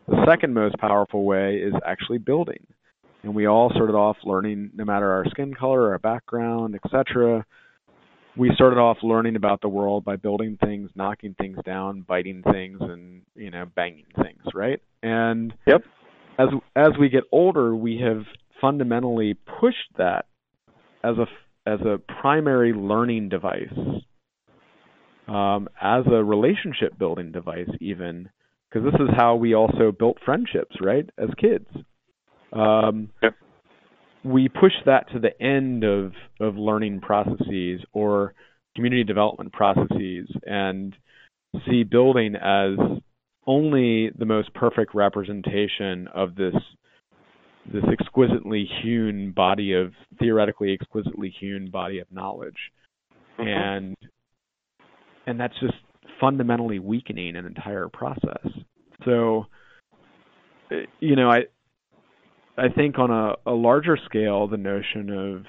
The 0.09 0.25
second 0.27 0.55
most 0.55 0.77
powerful 0.79 1.25
way 1.25 1.57
is 1.57 1.75
actually 1.87 2.19
building. 2.19 2.67
And 3.23 3.35
we 3.35 3.47
all 3.47 3.71
started 3.71 3.95
off 3.95 4.17
learning, 4.25 4.71
no 4.75 4.85
matter 4.85 5.11
our 5.13 5.25
skin 5.31 5.55
color, 5.55 5.93
our 5.93 5.99
background, 5.99 6.75
etc. 6.75 7.47
We 8.37 8.51
started 8.55 8.79
off 8.79 8.99
learning 9.03 9.37
about 9.37 9.61
the 9.61 9.69
world 9.69 10.05
by 10.05 10.17
building 10.17 10.59
things, 10.65 10.91
knocking 10.97 11.35
things 11.39 11.59
down, 11.65 12.01
biting 12.01 12.43
things, 12.51 12.79
and 12.81 13.23
you 13.37 13.51
know, 13.51 13.67
banging 13.77 14.07
things, 14.17 14.43
right? 14.55 14.81
And 15.03 15.55
yep. 15.67 15.83
as 16.39 16.49
as 16.75 16.91
we 16.99 17.09
get 17.09 17.25
older, 17.31 17.77
we 17.77 17.99
have 17.99 18.25
fundamentally 18.61 19.35
pushed 19.35 19.97
that 19.99 20.25
as 21.05 21.17
a 21.19 21.27
as 21.65 21.81
a 21.83 22.01
primary 22.21 22.73
learning 22.73 23.29
device, 23.29 23.73
um, 25.29 25.69
as 25.81 26.05
a 26.11 26.25
relationship 26.25 26.99
building 26.99 27.31
device, 27.31 27.69
even 27.81 28.31
because 28.73 28.91
this 28.91 29.01
is 29.01 29.09
how 29.15 29.37
we 29.37 29.55
also 29.55 29.93
built 29.93 30.19
friendships, 30.25 30.77
right? 30.81 31.09
As 31.19 31.29
kids, 31.39 31.67
um, 32.53 33.11
yep. 33.23 33.35
we 34.25 34.49
push 34.49 34.73
that 34.87 35.11
to 35.13 35.19
the 35.19 35.41
end 35.43 35.85
of 35.85 36.13
of 36.41 36.57
learning 36.57 37.01
processes 37.01 37.81
or 37.93 38.35
community 38.75 39.05
development 39.05 39.53
processes, 39.53 40.29
and 40.45 40.97
see 41.69 41.85
building 41.85 42.35
as 42.37 42.79
only 43.47 44.11
the 44.19 44.25
most 44.25 44.55
perfect 44.55 44.95
representation 44.95 46.09
of 46.15 46.35
this 46.35 46.55
this 47.73 47.85
exquisitely 47.93 48.69
hewn 48.83 49.33
body 49.33 49.73
of 49.73 49.93
theoretically 50.19 50.73
exquisitely 50.73 51.33
hewn 51.39 51.71
body 51.71 52.01
of 52.01 52.11
knowledge 52.11 52.57
mm-hmm. 53.39 53.49
and 53.49 53.97
and 55.27 55.39
that's 55.39 55.55
just 55.61 55.75
fundamentally 56.23 56.79
weakening 56.79 57.35
an 57.37 57.45
entire 57.45 57.89
process 57.89 58.47
so 59.05 59.47
you 61.01 61.17
know 61.17 61.29
i 61.29 61.41
i 62.57 62.69
think 62.69 62.99
on 62.99 63.11
a, 63.11 63.51
a 63.51 63.53
larger 63.53 63.99
scale 64.07 64.47
the 64.47 64.57
notion 64.57 65.11
of 65.11 65.45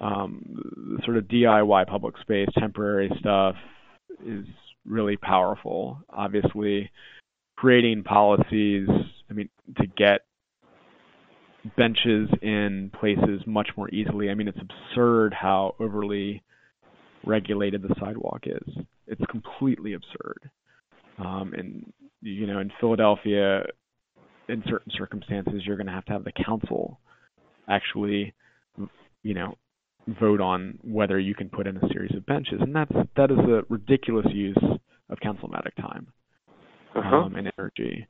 um, 0.00 1.00
sort 1.04 1.16
of 1.16 1.24
DIY 1.24 1.88
public 1.88 2.16
space 2.20 2.48
temporary 2.56 3.10
stuff 3.18 3.56
is 4.24 4.46
really 4.86 5.16
powerful 5.16 5.98
obviously 6.08 6.90
creating 7.56 8.02
policies 8.02 8.88
i 9.28 9.34
mean 9.34 9.50
to 9.76 9.86
get 9.86 10.22
benches 11.76 12.28
in 12.42 12.90
places 12.98 13.42
much 13.46 13.68
more 13.76 13.90
easily. 13.90 14.30
I 14.30 14.34
mean, 14.34 14.48
it's 14.48 14.58
absurd 14.58 15.34
how 15.34 15.74
overly 15.78 16.42
regulated 17.24 17.82
the 17.82 17.94
sidewalk 18.00 18.44
is. 18.44 18.84
It's 19.08 19.22
completely 19.30 19.94
absurd. 19.94 20.50
Um, 21.18 21.52
and 21.56 21.92
you 22.20 22.46
know, 22.46 22.60
in 22.60 22.70
Philadelphia, 22.80 23.64
in 24.48 24.62
certain 24.68 24.92
circumstances, 24.96 25.62
you're 25.64 25.76
going 25.76 25.86
to 25.86 25.92
have 25.92 26.04
to 26.06 26.12
have 26.12 26.24
the 26.24 26.32
council 26.32 27.00
actually, 27.68 28.34
you 29.22 29.34
know, 29.34 29.56
vote 30.20 30.40
on 30.40 30.78
whether 30.82 31.18
you 31.18 31.34
can 31.34 31.48
put 31.48 31.66
in 31.66 31.76
a 31.76 31.88
series 31.92 32.14
of 32.16 32.24
benches, 32.24 32.60
and 32.60 32.74
that's 32.74 32.92
that 33.16 33.30
is 33.30 33.38
a 33.38 33.62
ridiculous 33.68 34.26
use 34.32 34.56
of 35.10 35.18
councilmanic 35.20 35.74
time 35.76 36.06
uh-huh. 36.94 37.16
um, 37.16 37.36
and 37.36 37.52
energy. 37.58 38.06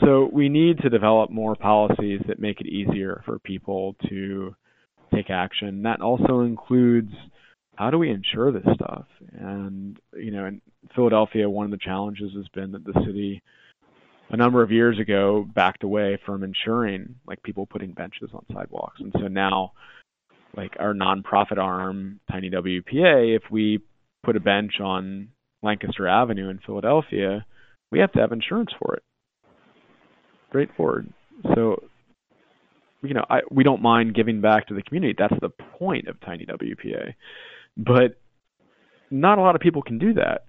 So 0.00 0.28
we 0.32 0.48
need 0.48 0.78
to 0.78 0.90
develop 0.90 1.30
more 1.30 1.56
policies 1.56 2.20
that 2.28 2.38
make 2.38 2.60
it 2.60 2.66
easier 2.66 3.22
for 3.24 3.38
people 3.38 3.96
to 4.08 4.54
take 5.14 5.30
action. 5.30 5.82
That 5.82 6.00
also 6.00 6.40
includes 6.40 7.12
how 7.76 7.90
do 7.90 7.98
we 7.98 8.10
insure 8.10 8.52
this 8.52 8.66
stuff? 8.74 9.06
And 9.38 9.98
you 10.14 10.30
know, 10.30 10.46
in 10.46 10.60
Philadelphia, 10.94 11.48
one 11.48 11.66
of 11.66 11.70
the 11.70 11.78
challenges 11.78 12.32
has 12.34 12.48
been 12.48 12.72
that 12.72 12.84
the 12.84 13.00
city 13.04 13.42
a 14.30 14.36
number 14.36 14.62
of 14.62 14.72
years 14.72 14.98
ago 14.98 15.46
backed 15.54 15.84
away 15.84 16.18
from 16.26 16.42
insuring 16.42 17.14
like 17.26 17.42
people 17.42 17.66
putting 17.66 17.92
benches 17.92 18.30
on 18.34 18.44
sidewalks. 18.52 19.00
And 19.00 19.12
so 19.20 19.28
now 19.28 19.72
like 20.56 20.74
our 20.80 20.94
nonprofit 20.94 21.58
arm, 21.58 22.20
Tiny 22.30 22.50
WPA, 22.50 23.36
if 23.36 23.42
we 23.50 23.80
put 24.24 24.36
a 24.36 24.40
bench 24.40 24.80
on 24.80 25.28
Lancaster 25.62 26.08
Avenue 26.08 26.48
in 26.48 26.58
Philadelphia, 26.64 27.44
we 27.92 28.00
have 28.00 28.12
to 28.12 28.20
have 28.20 28.32
insurance 28.32 28.70
for 28.80 28.94
it 28.94 29.02
straightforward. 30.48 31.12
So, 31.54 31.82
you 33.02 33.14
know, 33.14 33.24
I, 33.28 33.40
we 33.50 33.62
don't 33.62 33.82
mind 33.82 34.14
giving 34.14 34.40
back 34.40 34.68
to 34.68 34.74
the 34.74 34.82
community. 34.82 35.14
That's 35.16 35.38
the 35.40 35.50
point 35.50 36.08
of 36.08 36.18
Tiny 36.20 36.46
WPA. 36.46 37.14
But 37.76 38.18
not 39.10 39.38
a 39.38 39.42
lot 39.42 39.54
of 39.54 39.60
people 39.60 39.82
can 39.82 39.98
do 39.98 40.14
that, 40.14 40.46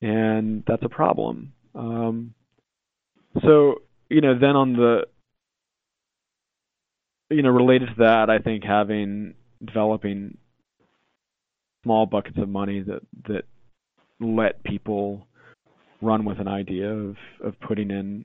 and 0.00 0.64
that's 0.66 0.82
a 0.82 0.88
problem. 0.88 1.52
Um, 1.74 2.34
so, 3.42 3.82
you 4.08 4.20
know, 4.20 4.38
then 4.38 4.56
on 4.56 4.72
the, 4.74 5.06
you 7.30 7.42
know, 7.42 7.50
related 7.50 7.88
to 7.88 7.94
that, 7.98 8.30
I 8.30 8.38
think 8.38 8.64
having 8.64 9.34
developing 9.64 10.38
small 11.82 12.06
buckets 12.06 12.38
of 12.38 12.48
money 12.48 12.80
that 12.80 13.02
that 13.28 13.44
let 14.20 14.62
people 14.64 15.26
run 16.00 16.24
with 16.24 16.38
an 16.38 16.48
idea 16.48 16.90
of 16.90 17.16
of 17.42 17.58
putting 17.60 17.90
in 17.90 18.24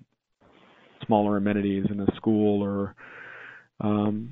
smaller 1.06 1.38
amenities 1.38 1.86
in 1.90 2.00
a 2.00 2.16
school 2.16 2.62
or 2.62 2.96
um, 3.82 4.30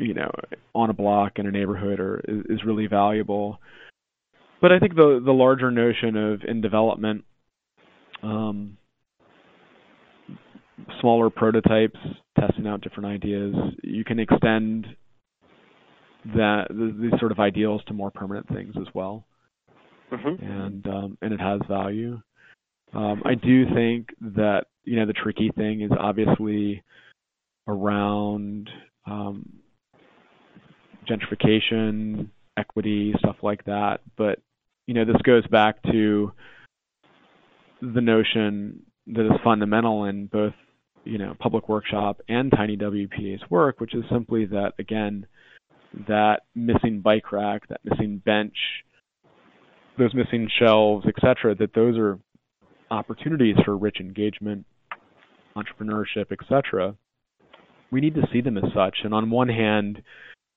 you 0.00 0.14
know 0.14 0.30
on 0.74 0.90
a 0.90 0.94
block 0.94 1.38
in 1.38 1.46
a 1.46 1.50
neighborhood 1.50 2.00
or 2.00 2.20
is, 2.26 2.44
is 2.48 2.64
really 2.64 2.86
valuable. 2.86 3.60
But 4.60 4.72
I 4.72 4.78
think 4.78 4.94
the 4.94 5.20
the 5.24 5.32
larger 5.32 5.70
notion 5.70 6.16
of 6.16 6.42
in 6.46 6.60
development, 6.60 7.24
um, 8.22 8.76
smaller 11.00 11.30
prototypes, 11.30 11.98
testing 12.38 12.66
out 12.66 12.80
different 12.80 13.06
ideas, 13.06 13.54
you 13.82 14.04
can 14.04 14.18
extend 14.18 14.86
that 16.34 16.66
these 16.70 17.18
sort 17.18 17.32
of 17.32 17.38
ideals 17.38 17.82
to 17.86 17.94
more 17.94 18.10
permanent 18.10 18.48
things 18.48 18.74
as 18.78 18.86
well, 18.94 19.24
mm-hmm. 20.12 20.44
and 20.44 20.86
um, 20.86 21.18
and 21.22 21.32
it 21.32 21.40
has 21.40 21.60
value. 21.68 22.20
Um, 22.92 23.22
I 23.24 23.34
do 23.34 23.72
think 23.72 24.08
that 24.20 24.64
you 24.84 24.96
know 24.96 25.06
the 25.06 25.12
tricky 25.14 25.50
thing 25.56 25.80
is 25.80 25.90
obviously 25.98 26.82
around 27.66 28.68
um, 29.06 29.59
gentrification, 31.10 32.28
equity, 32.56 33.14
stuff 33.18 33.36
like 33.42 33.64
that. 33.64 34.00
But 34.16 34.40
you 34.86 34.94
know 34.94 35.04
this 35.04 35.20
goes 35.22 35.46
back 35.48 35.82
to 35.84 36.32
the 37.80 38.00
notion 38.00 38.82
that 39.06 39.26
is 39.26 39.40
fundamental 39.42 40.04
in 40.04 40.26
both 40.26 40.54
you 41.04 41.18
know 41.18 41.34
public 41.38 41.68
workshop 41.68 42.20
and 42.28 42.50
tiny 42.50 42.76
WPA's 42.76 43.42
work, 43.50 43.80
which 43.80 43.94
is 43.94 44.04
simply 44.10 44.46
that 44.46 44.72
again 44.78 45.26
that 46.08 46.42
missing 46.54 47.00
bike 47.00 47.32
rack, 47.32 47.66
that 47.68 47.80
missing 47.84 48.22
bench, 48.24 48.54
those 49.98 50.14
missing 50.14 50.48
shelves, 50.58 51.06
etc. 51.06 51.54
That 51.54 51.74
those 51.74 51.98
are 51.98 52.18
opportunities 52.90 53.56
for 53.64 53.76
rich 53.76 53.98
engagement, 54.00 54.66
entrepreneurship, 55.56 56.32
etc., 56.32 56.94
we 57.90 58.00
need 58.00 58.14
to 58.14 58.26
see 58.32 58.40
them 58.40 58.56
as 58.56 58.64
such. 58.74 58.98
And 59.04 59.12
on 59.12 59.30
one 59.30 59.48
hand, 59.48 60.02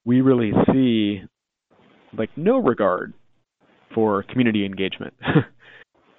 we 0.06 0.22
really 0.22 0.52
see 0.72 1.22
like 2.18 2.30
no 2.36 2.58
regard 2.58 3.14
for 3.94 4.24
community 4.24 4.66
engagement. 4.66 5.14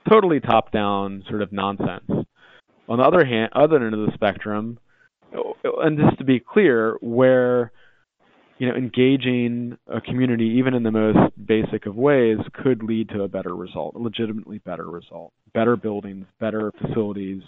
totally 0.08 0.40
top 0.40 0.70
down 0.72 1.24
sort 1.28 1.42
of 1.42 1.52
nonsense. 1.52 2.10
On 2.88 2.98
the 2.98 3.04
other 3.04 3.24
hand, 3.24 3.50
other 3.54 3.76
end 3.76 3.94
of 3.94 4.06
the 4.06 4.12
spectrum, 4.14 4.78
and 5.80 5.98
just 5.98 6.18
to 6.18 6.24
be 6.24 6.38
clear, 6.38 6.96
where 7.00 7.72
you 8.58 8.68
know, 8.68 8.74
engaging 8.74 9.76
a 9.88 10.00
community, 10.00 10.44
even 10.58 10.74
in 10.74 10.82
the 10.84 10.90
most 10.90 11.18
basic 11.44 11.86
of 11.86 11.96
ways, 11.96 12.38
could 12.52 12.82
lead 12.82 13.08
to 13.08 13.22
a 13.22 13.28
better 13.28 13.56
result, 13.56 13.96
a 13.96 13.98
legitimately 13.98 14.58
better 14.58 14.88
result, 14.88 15.32
better 15.54 15.76
buildings, 15.76 16.26
better 16.38 16.72
facilities 16.80 17.42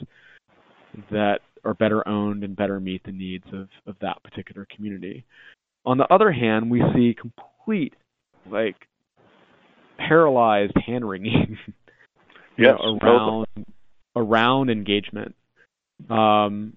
that 1.10 1.40
are 1.64 1.74
better 1.74 2.06
owned 2.08 2.42
and 2.42 2.56
better 2.56 2.80
meet 2.80 3.04
the 3.04 3.12
needs 3.12 3.44
of, 3.52 3.68
of 3.86 3.94
that 4.00 4.20
particular 4.24 4.66
community. 4.74 5.24
On 5.96 5.98
the 5.98 6.12
other 6.12 6.30
hand, 6.30 6.70
we 6.70 6.82
see 6.94 7.16
complete, 7.18 7.94
like, 8.50 8.76
paralyzed 9.96 10.74
hand 10.86 11.08
wringing 11.08 11.56
yes, 12.58 12.76
know, 12.78 12.98
around 13.02 13.46
around 14.14 14.68
engagement, 14.68 15.34
um, 16.10 16.76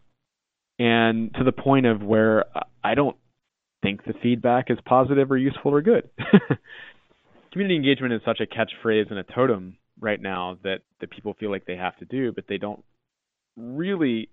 and 0.79 1.33
to 1.35 1.43
the 1.43 1.51
point 1.51 1.85
of 1.85 2.01
where 2.01 2.45
I 2.81 2.95
don't 2.95 3.17
think 3.81 4.05
the 4.05 4.13
feedback 4.23 4.71
is 4.71 4.77
positive 4.85 5.29
or 5.29 5.37
useful 5.37 5.73
or 5.73 5.81
good. 5.81 6.09
Community 7.51 7.75
engagement 7.75 8.13
is 8.13 8.21
such 8.23 8.39
a 8.39 8.45
catchphrase 8.45 9.09
and 9.09 9.19
a 9.19 9.23
totem 9.23 9.75
right 9.99 10.21
now 10.21 10.57
that, 10.63 10.79
that 11.01 11.11
people 11.11 11.35
feel 11.37 11.51
like 11.51 11.65
they 11.65 11.75
have 11.75 11.97
to 11.97 12.05
do, 12.05 12.31
but 12.31 12.45
they 12.47 12.57
don't 12.57 12.85
really 13.57 14.29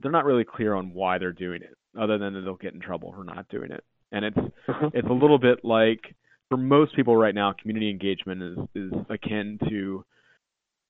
they're 0.00 0.10
not 0.10 0.24
really 0.24 0.44
clear 0.44 0.74
on 0.74 0.92
why 0.92 1.18
they're 1.18 1.32
doing 1.32 1.62
it, 1.62 1.76
other 1.98 2.18
than 2.18 2.34
that 2.34 2.40
they'll 2.40 2.56
get 2.56 2.74
in 2.74 2.80
trouble 2.80 3.12
for 3.16 3.24
not 3.24 3.48
doing 3.48 3.70
it. 3.70 3.84
And 4.10 4.24
it's 4.24 4.38
uh-huh. 4.38 4.90
it's 4.94 5.08
a 5.08 5.12
little 5.12 5.38
bit 5.38 5.64
like 5.64 6.00
for 6.48 6.56
most 6.56 6.96
people 6.96 7.16
right 7.16 7.34
now, 7.34 7.54
community 7.60 7.90
engagement 7.90 8.42
is 8.42 8.58
is 8.74 8.92
akin 9.10 9.58
to 9.68 10.04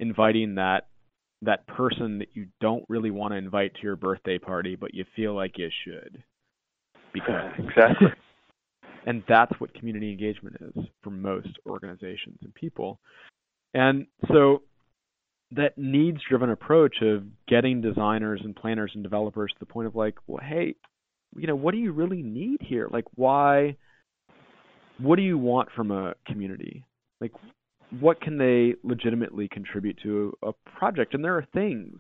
inviting 0.01 0.55
that 0.57 0.87
that 1.43 1.67
person 1.67 2.19
that 2.19 2.29
you 2.35 2.47
don't 2.61 2.85
really 2.89 3.11
want 3.11 3.33
to 3.33 3.39
invite 3.39 3.75
to 3.75 3.83
your 3.83 3.97
birthday 3.97 4.39
party, 4.39 4.77
but 4.77 4.95
you 4.95 5.05
feel 5.15 5.35
like 5.35 5.59
you 5.59 5.69
should. 5.85 6.23
Because 7.13 7.53
exactly. 7.59 8.09
and 9.07 9.23
that's 9.29 9.53
what 9.61 9.75
community 9.75 10.11
engagement 10.11 10.57
is 10.61 10.85
for 11.03 11.11
most 11.11 11.49
organizations 11.67 12.39
and 12.43 12.55
people. 12.55 12.99
And 13.75 14.07
so 14.33 14.63
that 15.53 15.79
needs 15.79 16.19
driven 16.29 16.51
approach 16.51 16.97
of 17.01 17.25
getting 17.47 17.81
designers 17.81 18.41
and 18.45 18.55
planners 18.55 18.93
and 18.95 19.03
developers 19.03 19.51
to 19.53 19.59
the 19.61 19.67
point 19.67 19.87
of 19.87 19.97
like, 19.97 20.15
well, 20.27 20.45
hey, 20.45 20.75
you 21.37 21.47
know, 21.47 21.57
what 21.57 21.73
do 21.73 21.79
you 21.79 21.93
really 21.93 22.23
need 22.23 22.61
here? 22.61 22.89
Like 22.91 23.05
why 23.15 23.77
what 24.99 25.17
do 25.17 25.23
you 25.23 25.39
want 25.39 25.69
from 25.75 25.91
a 25.91 26.15
community? 26.27 26.85
Like 27.21 27.33
what 28.01 28.21
can 28.21 28.37
they 28.37 28.75
legitimately 28.83 29.49
contribute 29.49 29.99
to 30.03 30.37
a 30.43 30.53
project? 30.77 31.15
And 31.15 31.25
there 31.25 31.37
are 31.37 31.47
things 31.55 31.99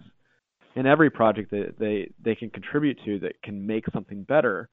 in 0.74 0.86
every 0.86 1.10
project 1.10 1.50
that 1.50 1.74
they 1.78 2.10
they 2.22 2.34
can 2.34 2.50
contribute 2.50 2.98
to 3.04 3.18
that 3.20 3.42
can 3.42 3.66
make 3.66 3.84
something 3.92 4.22
better. 4.24 4.68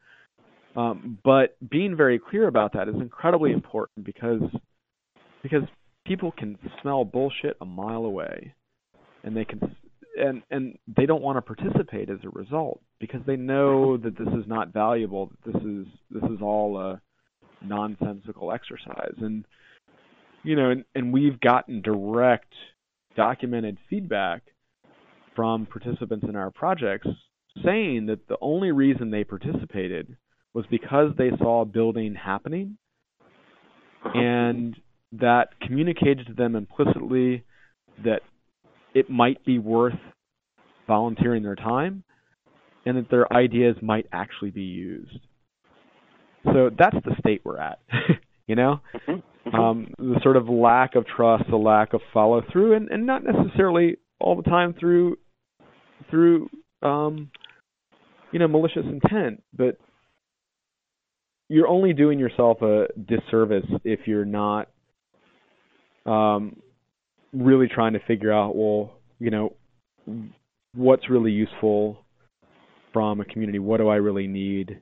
Um, 0.75 1.17
but 1.23 1.57
being 1.69 1.95
very 1.95 2.19
clear 2.19 2.47
about 2.47 2.73
that 2.73 2.89
is 2.89 2.95
incredibly 2.95 3.53
important 3.53 4.05
because 4.05 4.41
because 5.41 5.63
people 6.05 6.31
can 6.31 6.57
smell 6.81 7.05
bullshit 7.05 7.55
a 7.61 7.65
mile 7.65 8.03
away, 8.05 8.53
and 9.25 9.35
they 9.35 9.43
can 9.43 9.75
and 10.17 10.43
and 10.49 10.77
they 10.95 11.05
don't 11.05 11.21
want 11.21 11.38
to 11.38 11.41
participate 11.41 12.09
as 12.09 12.19
a 12.23 12.29
result 12.29 12.79
because 12.99 13.19
they 13.27 13.35
know 13.35 13.97
that 13.97 14.17
this 14.17 14.29
is 14.29 14.47
not 14.47 14.71
valuable. 14.71 15.31
That 15.45 15.53
this 15.53 15.63
is 15.63 15.88
this 16.09 16.23
is 16.31 16.41
all 16.41 16.79
a 16.79 17.01
nonsensical 17.61 18.53
exercise 18.53 19.15
and 19.19 19.45
you 20.45 20.55
know, 20.55 20.69
and, 20.69 20.85
and 20.93 21.11
we've 21.11 21.39
gotten 21.39 21.81
direct 21.81 22.53
documented 23.15 23.77
feedback 23.89 24.43
from 25.35 25.65
participants 25.65 26.25
in 26.29 26.35
our 26.35 26.51
projects 26.51 27.07
saying 27.63 28.05
that 28.05 28.27
the 28.27 28.38
only 28.41 28.71
reason 28.71 29.09
they 29.09 29.23
participated 29.23 30.15
was 30.53 30.65
because 30.69 31.11
they 31.17 31.31
saw 31.38 31.65
building 31.65 32.13
happening 32.13 32.77
and 34.13 34.75
that 35.11 35.49
communicated 35.61 36.27
to 36.27 36.33
them 36.33 36.55
implicitly 36.55 37.43
that 38.03 38.21
it 38.95 39.10
might 39.10 39.45
be 39.45 39.60
worth 39.60 39.93
volunteering 40.88 41.43
their 41.43 41.55
time 41.55 42.03
and 42.86 42.97
that 42.97 43.12
their 43.12 43.31
ideas 43.31 43.75
might 43.81 44.08
actually 44.12 44.51
be 44.51 44.63
used. 44.63 45.19
So 46.45 46.69
that's 46.77 46.95
the 47.03 47.15
state 47.19 47.41
we're 47.43 47.60
at, 47.60 47.79
you 48.47 48.55
know? 48.55 48.79
Mm-hmm. 48.95 49.19
Mm-hmm. 49.45 49.55
um, 49.60 49.93
the 49.99 50.19
sort 50.23 50.38
of 50.38 50.49
lack 50.49 50.95
of 50.95 51.05
trust, 51.05 51.43
the 51.51 51.55
lack 51.55 51.93
of 51.93 52.01
follow 52.12 52.41
through, 52.51 52.75
and, 52.75 52.89
and 52.89 53.05
not 53.05 53.23
necessarily 53.23 53.97
all 54.19 54.36
the 54.36 54.41
time 54.41 54.73
through 54.79 55.17
through 56.10 56.49
um, 56.81 57.29
you 58.31 58.39
know 58.39 58.47
malicious 58.47 58.84
intent, 58.84 59.43
but 59.55 59.77
you're 61.47 61.67
only 61.67 61.93
doing 61.93 62.17
yourself 62.17 62.63
a 62.63 62.88
disservice 63.08 63.65
if 63.84 64.08
you're 64.08 64.25
not 64.25 64.69
um, 66.08 66.58
really 67.35 67.67
trying 67.67 67.93
to 67.93 67.99
figure 68.07 68.31
out 68.31 68.55
well 68.55 68.93
you 69.19 69.29
know 69.29 69.53
what's 70.73 71.09
really 71.09 71.31
useful 71.31 71.97
from 72.93 73.19
a 73.19 73.25
community 73.25 73.59
what 73.59 73.77
do 73.77 73.87
i 73.87 73.95
really 73.95 74.27
need 74.27 74.81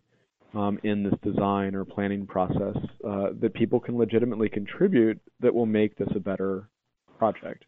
um, 0.54 0.80
in 0.84 1.04
this 1.04 1.14
design 1.24 1.76
or 1.76 1.84
planning 1.84 2.26
process 2.26 2.78
uh, 3.08 3.30
that 3.42 3.54
people 3.54 3.80
can 3.80 3.98
legitimately 3.98 4.50
contribute 4.50 5.20
that 5.40 5.54
will 5.54 5.66
make 5.66 5.98
this 5.98 6.10
a 6.16 6.20
better 6.20 6.70
project. 7.18 7.66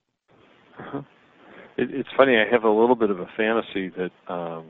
Uh-huh. 0.80 1.02
It, 1.78 1.90
it's 1.92 2.10
funny. 2.16 2.38
I 2.38 2.46
have 2.52 2.64
a 2.64 2.70
little 2.70 2.96
bit 2.96 3.10
of 3.10 3.20
a 3.20 3.28
fantasy 3.36 3.92
that 3.98 4.34
um, 4.34 4.66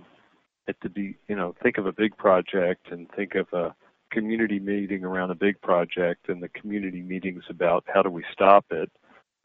at 0.67 0.75
the 0.81 0.89
be, 0.89 1.17
you 1.27 1.35
know, 1.35 1.55
think 1.61 1.77
of 1.77 1.85
a 1.85 1.91
big 1.91 2.15
project 2.17 2.91
and 2.91 3.07
think 3.15 3.35
of 3.35 3.47
a 3.53 3.75
community 4.11 4.59
meeting 4.59 5.03
around 5.03 5.31
a 5.31 5.35
big 5.35 5.59
project, 5.61 6.29
and 6.29 6.41
the 6.41 6.49
community 6.49 7.01
meetings 7.01 7.43
about 7.49 7.83
how 7.93 8.01
do 8.01 8.09
we 8.09 8.23
stop 8.31 8.65
it 8.71 8.89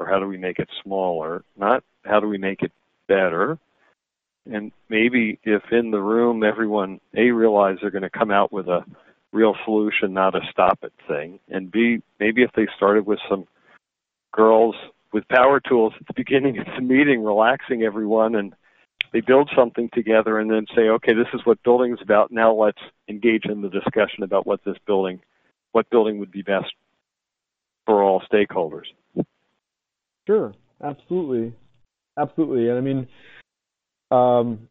or 0.01 0.07
how 0.07 0.19
do 0.19 0.27
we 0.27 0.39
make 0.39 0.59
it 0.59 0.69
smaller, 0.83 1.45
not 1.57 1.85
how 2.05 2.19
do 2.19 2.27
we 2.27 2.39
make 2.39 2.63
it 2.63 2.73
better 3.07 3.59
and 4.51 4.73
maybe 4.89 5.39
if 5.45 5.63
in 5.71 5.91
the 5.91 6.01
room 6.01 6.43
everyone 6.43 7.01
a 7.17 7.31
realize 7.31 7.79
they're 7.81 7.91
going 7.91 8.03
to 8.03 8.11
come 8.11 8.31
out 8.31 8.53
with 8.53 8.69
a 8.69 8.85
real 9.33 9.55
solution, 9.65 10.13
not 10.13 10.35
a 10.35 10.41
stop 10.51 10.79
it 10.83 10.93
thing, 11.07 11.39
and 11.49 11.71
b 11.71 12.03
maybe 12.19 12.43
if 12.43 12.51
they 12.53 12.67
started 12.77 13.07
with 13.07 13.19
some 13.29 13.47
girls 14.33 14.75
with 15.13 15.27
power 15.29 15.61
tools 15.61 15.93
at 16.01 16.07
the 16.07 16.15
beginning 16.17 16.59
of 16.59 16.67
the 16.67 16.81
meeting, 16.81 17.23
relaxing 17.23 17.83
everyone, 17.83 18.35
and 18.35 18.55
they 19.13 19.21
build 19.21 19.51
something 19.57 19.89
together, 19.93 20.39
and 20.39 20.51
then 20.51 20.67
say, 20.75 20.89
okay, 20.89 21.15
this 21.15 21.27
is 21.35 21.45
what 21.45 21.63
building 21.63 21.93
is 21.93 22.01
about. 22.01 22.31
Now 22.31 22.53
let's 22.53 22.81
engage 23.09 23.45
in 23.45 23.61
the 23.61 23.69
discussion 23.69 24.23
about 24.23 24.47
what 24.47 24.65
this 24.65 24.77
building, 24.87 25.21
what 25.73 25.91
building 25.91 26.19
would 26.19 26.31
be 26.31 26.43
best 26.43 26.73
for 27.87 28.03
all 28.03 28.23
stakeholders. 28.33 28.87
Sure, 30.31 30.55
absolutely, 30.85 31.53
absolutely, 32.17 32.69
and 32.69 32.79
I 32.79 32.81
mean 32.81 33.09
um, 34.11 34.69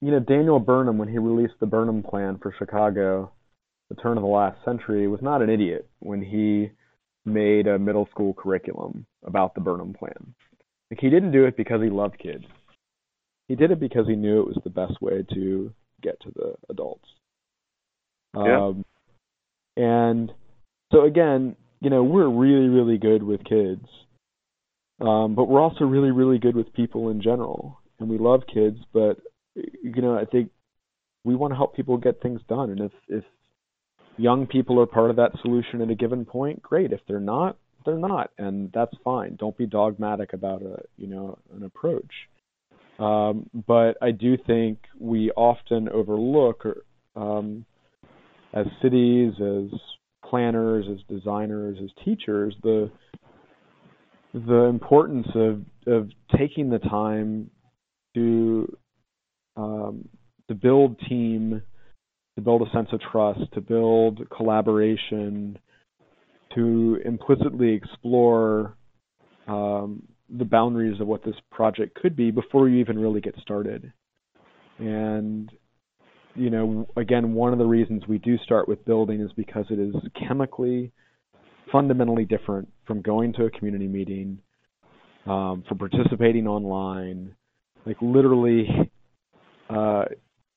you 0.00 0.10
know, 0.10 0.20
Daniel 0.20 0.58
Burnham, 0.58 0.98
when 0.98 1.08
he 1.08 1.18
released 1.18 1.54
the 1.60 1.66
Burnham 1.66 2.02
Plan 2.02 2.38
for 2.42 2.54
Chicago, 2.58 3.32
the 3.88 3.96
turn 3.96 4.16
of 4.16 4.22
the 4.22 4.28
last 4.28 4.62
century, 4.64 5.08
was 5.08 5.22
not 5.22 5.42
an 5.42 5.50
idiot 5.50 5.88
when 6.00 6.22
he 6.22 6.70
made 7.24 7.66
a 7.66 7.78
middle 7.78 8.06
school 8.10 8.34
curriculum 8.34 9.06
about 9.24 9.54
the 9.54 9.60
Burnham 9.60 9.94
Plan. 9.94 10.34
Like 10.90 11.00
he 11.00 11.10
didn't 11.10 11.32
do 11.32 11.44
it 11.46 11.56
because 11.56 11.82
he 11.82 11.90
loved 11.90 12.18
kids. 12.18 12.44
He 13.48 13.56
did 13.56 13.70
it 13.70 13.80
because 13.80 14.06
he 14.06 14.16
knew 14.16 14.40
it 14.40 14.46
was 14.46 14.60
the 14.62 14.70
best 14.70 15.00
way 15.00 15.24
to 15.34 15.72
get 16.02 16.20
to 16.20 16.32
the 16.34 16.54
adults. 16.68 17.08
Yeah. 18.36 18.66
Um, 18.66 18.84
and 19.76 20.32
so 20.92 21.04
again, 21.04 21.56
you 21.80 21.90
know, 21.90 22.02
we're 22.04 22.28
really, 22.28 22.68
really 22.68 22.98
good 22.98 23.22
with 23.22 23.44
kids. 23.44 23.86
Um, 25.00 25.34
but 25.34 25.44
we're 25.44 25.60
also 25.60 25.84
really, 25.84 26.10
really 26.10 26.38
good 26.38 26.56
with 26.56 26.72
people 26.72 27.10
in 27.10 27.20
general 27.20 27.80
and 27.98 28.08
we 28.08 28.18
love 28.18 28.42
kids, 28.52 28.78
but 28.92 29.18
you 29.54 30.02
know, 30.02 30.18
I 30.18 30.24
think 30.24 30.50
we 31.24 31.34
want 31.34 31.52
to 31.52 31.56
help 31.56 31.74
people 31.74 31.96
get 31.96 32.20
things 32.20 32.40
done. 32.48 32.70
And 32.70 32.80
if 32.80 32.92
if 33.08 33.24
young 34.16 34.46
people 34.46 34.80
are 34.80 34.86
part 34.86 35.10
of 35.10 35.16
that 35.16 35.32
solution 35.42 35.82
at 35.82 35.90
a 35.90 35.94
given 35.94 36.24
point, 36.24 36.62
great. 36.62 36.92
If 36.92 37.00
they're 37.08 37.20
not, 37.20 37.56
they're 37.84 37.98
not, 37.98 38.30
and 38.38 38.70
that's 38.72 38.94
fine. 39.04 39.36
Don't 39.36 39.56
be 39.56 39.66
dogmatic 39.66 40.32
about 40.32 40.62
a 40.62 40.82
you 40.96 41.06
know 41.06 41.38
an 41.54 41.62
approach. 41.62 42.12
Um, 42.98 43.50
but 43.66 43.96
I 44.00 44.10
do 44.10 44.38
think 44.38 44.78
we 44.98 45.30
often 45.32 45.88
overlook, 45.90 46.64
um, 47.14 47.66
as 48.54 48.64
cities, 48.80 49.34
as 49.34 49.78
planners, 50.24 50.86
as 50.90 50.98
designers, 51.14 51.76
as 51.82 51.90
teachers, 52.04 52.54
the 52.62 52.90
the 54.44 54.64
importance 54.64 55.28
of 55.34 55.62
of 55.86 56.10
taking 56.36 56.68
the 56.68 56.78
time 56.78 57.50
to 58.14 58.76
um, 59.56 60.08
to 60.48 60.54
build 60.54 60.98
team, 61.08 61.62
to 62.36 62.42
build 62.42 62.60
a 62.62 62.70
sense 62.70 62.88
of 62.92 63.00
trust, 63.00 63.40
to 63.54 63.60
build 63.62 64.28
collaboration, 64.28 65.58
to 66.54 67.00
implicitly 67.04 67.72
explore 67.72 68.76
um, 69.48 70.02
the 70.28 70.44
boundaries 70.44 71.00
of 71.00 71.06
what 71.06 71.24
this 71.24 71.36
project 71.50 71.94
could 71.94 72.14
be 72.14 72.30
before 72.30 72.68
you 72.68 72.78
even 72.78 72.98
really 72.98 73.22
get 73.22 73.34
started. 73.40 73.90
And 74.78 75.50
you 76.34 76.50
know, 76.50 76.86
again, 76.96 77.32
one 77.32 77.54
of 77.54 77.58
the 77.58 77.64
reasons 77.64 78.02
we 78.06 78.18
do 78.18 78.36
start 78.44 78.68
with 78.68 78.84
building 78.84 79.22
is 79.22 79.30
because 79.34 79.64
it 79.70 79.78
is 79.78 79.94
chemically 80.28 80.92
fundamentally 81.72 82.26
different 82.26 82.68
from 82.86 83.02
going 83.02 83.32
to 83.34 83.44
a 83.44 83.50
community 83.50 83.88
meeting, 83.88 84.38
um, 85.26 85.64
from 85.68 85.78
participating 85.78 86.46
online, 86.46 87.34
like 87.84 87.96
literally, 88.00 88.68
uh, 89.68 90.04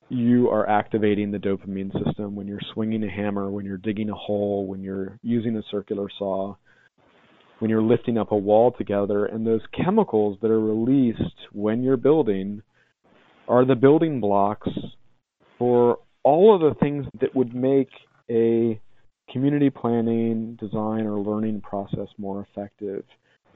you 0.09 0.49
are 0.49 0.67
activating 0.67 1.31
the 1.31 1.37
dopamine 1.37 1.91
system 2.03 2.35
when 2.35 2.47
you're 2.47 2.59
swinging 2.73 3.03
a 3.03 3.09
hammer, 3.09 3.49
when 3.49 3.65
you're 3.65 3.77
digging 3.77 4.09
a 4.09 4.15
hole, 4.15 4.65
when 4.65 4.81
you're 4.81 5.19
using 5.21 5.55
a 5.57 5.63
circular 5.69 6.07
saw, 6.17 6.55
when 7.59 7.69
you're 7.69 7.81
lifting 7.81 8.17
up 8.17 8.31
a 8.31 8.37
wall 8.37 8.73
together. 8.77 9.25
And 9.25 9.45
those 9.45 9.61
chemicals 9.71 10.37
that 10.41 10.49
are 10.49 10.59
released 10.59 11.21
when 11.51 11.83
you're 11.83 11.97
building 11.97 12.63
are 13.47 13.65
the 13.65 13.75
building 13.75 14.19
blocks 14.19 14.69
for 15.57 15.99
all 16.23 16.55
of 16.55 16.61
the 16.61 16.79
things 16.79 17.05
that 17.21 17.35
would 17.35 17.53
make 17.53 17.89
a 18.29 18.79
community 19.31 19.69
planning, 19.69 20.57
design, 20.59 21.05
or 21.05 21.19
learning 21.19 21.61
process 21.61 22.07
more 22.17 22.45
effective. 22.49 23.03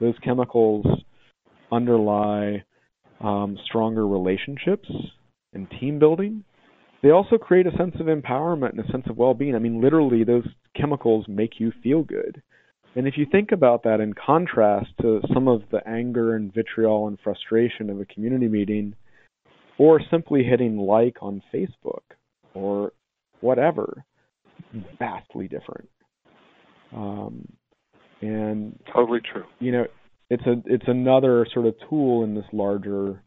Those 0.00 0.14
chemicals 0.24 0.86
underlie 1.70 2.64
um, 3.20 3.58
stronger 3.64 4.06
relationships 4.06 4.88
and 5.52 5.68
team 5.80 5.98
building. 5.98 6.44
They 7.02 7.10
also 7.10 7.36
create 7.36 7.66
a 7.66 7.76
sense 7.76 7.94
of 8.00 8.06
empowerment 8.06 8.70
and 8.70 8.80
a 8.80 8.90
sense 8.90 9.04
of 9.08 9.16
well 9.16 9.34
being. 9.34 9.54
I 9.54 9.58
mean, 9.58 9.80
literally, 9.82 10.24
those 10.24 10.46
chemicals 10.76 11.26
make 11.28 11.60
you 11.60 11.72
feel 11.82 12.02
good. 12.02 12.42
And 12.96 13.08
if 13.08 13.14
you 13.16 13.26
think 13.30 13.50
about 13.52 13.82
that 13.82 14.00
in 14.00 14.14
contrast 14.14 14.90
to 15.02 15.20
some 15.32 15.48
of 15.48 15.62
the 15.72 15.86
anger 15.86 16.36
and 16.36 16.54
vitriol 16.54 17.08
and 17.08 17.18
frustration 17.22 17.90
of 17.90 18.00
a 18.00 18.04
community 18.04 18.48
meeting, 18.48 18.94
or 19.78 20.00
simply 20.10 20.44
hitting 20.44 20.78
like 20.78 21.16
on 21.20 21.42
Facebook 21.52 22.02
or 22.54 22.92
whatever, 23.40 24.04
vastly 24.98 25.48
different. 25.48 25.88
Um, 26.94 27.48
and 28.20 28.78
totally 28.92 29.20
true. 29.20 29.44
You 29.58 29.72
know, 29.72 29.86
it's 30.30 30.46
a 30.46 30.62
it's 30.66 30.88
another 30.88 31.46
sort 31.52 31.66
of 31.66 31.74
tool 31.88 32.24
in 32.24 32.34
this 32.34 32.44
larger 32.52 33.22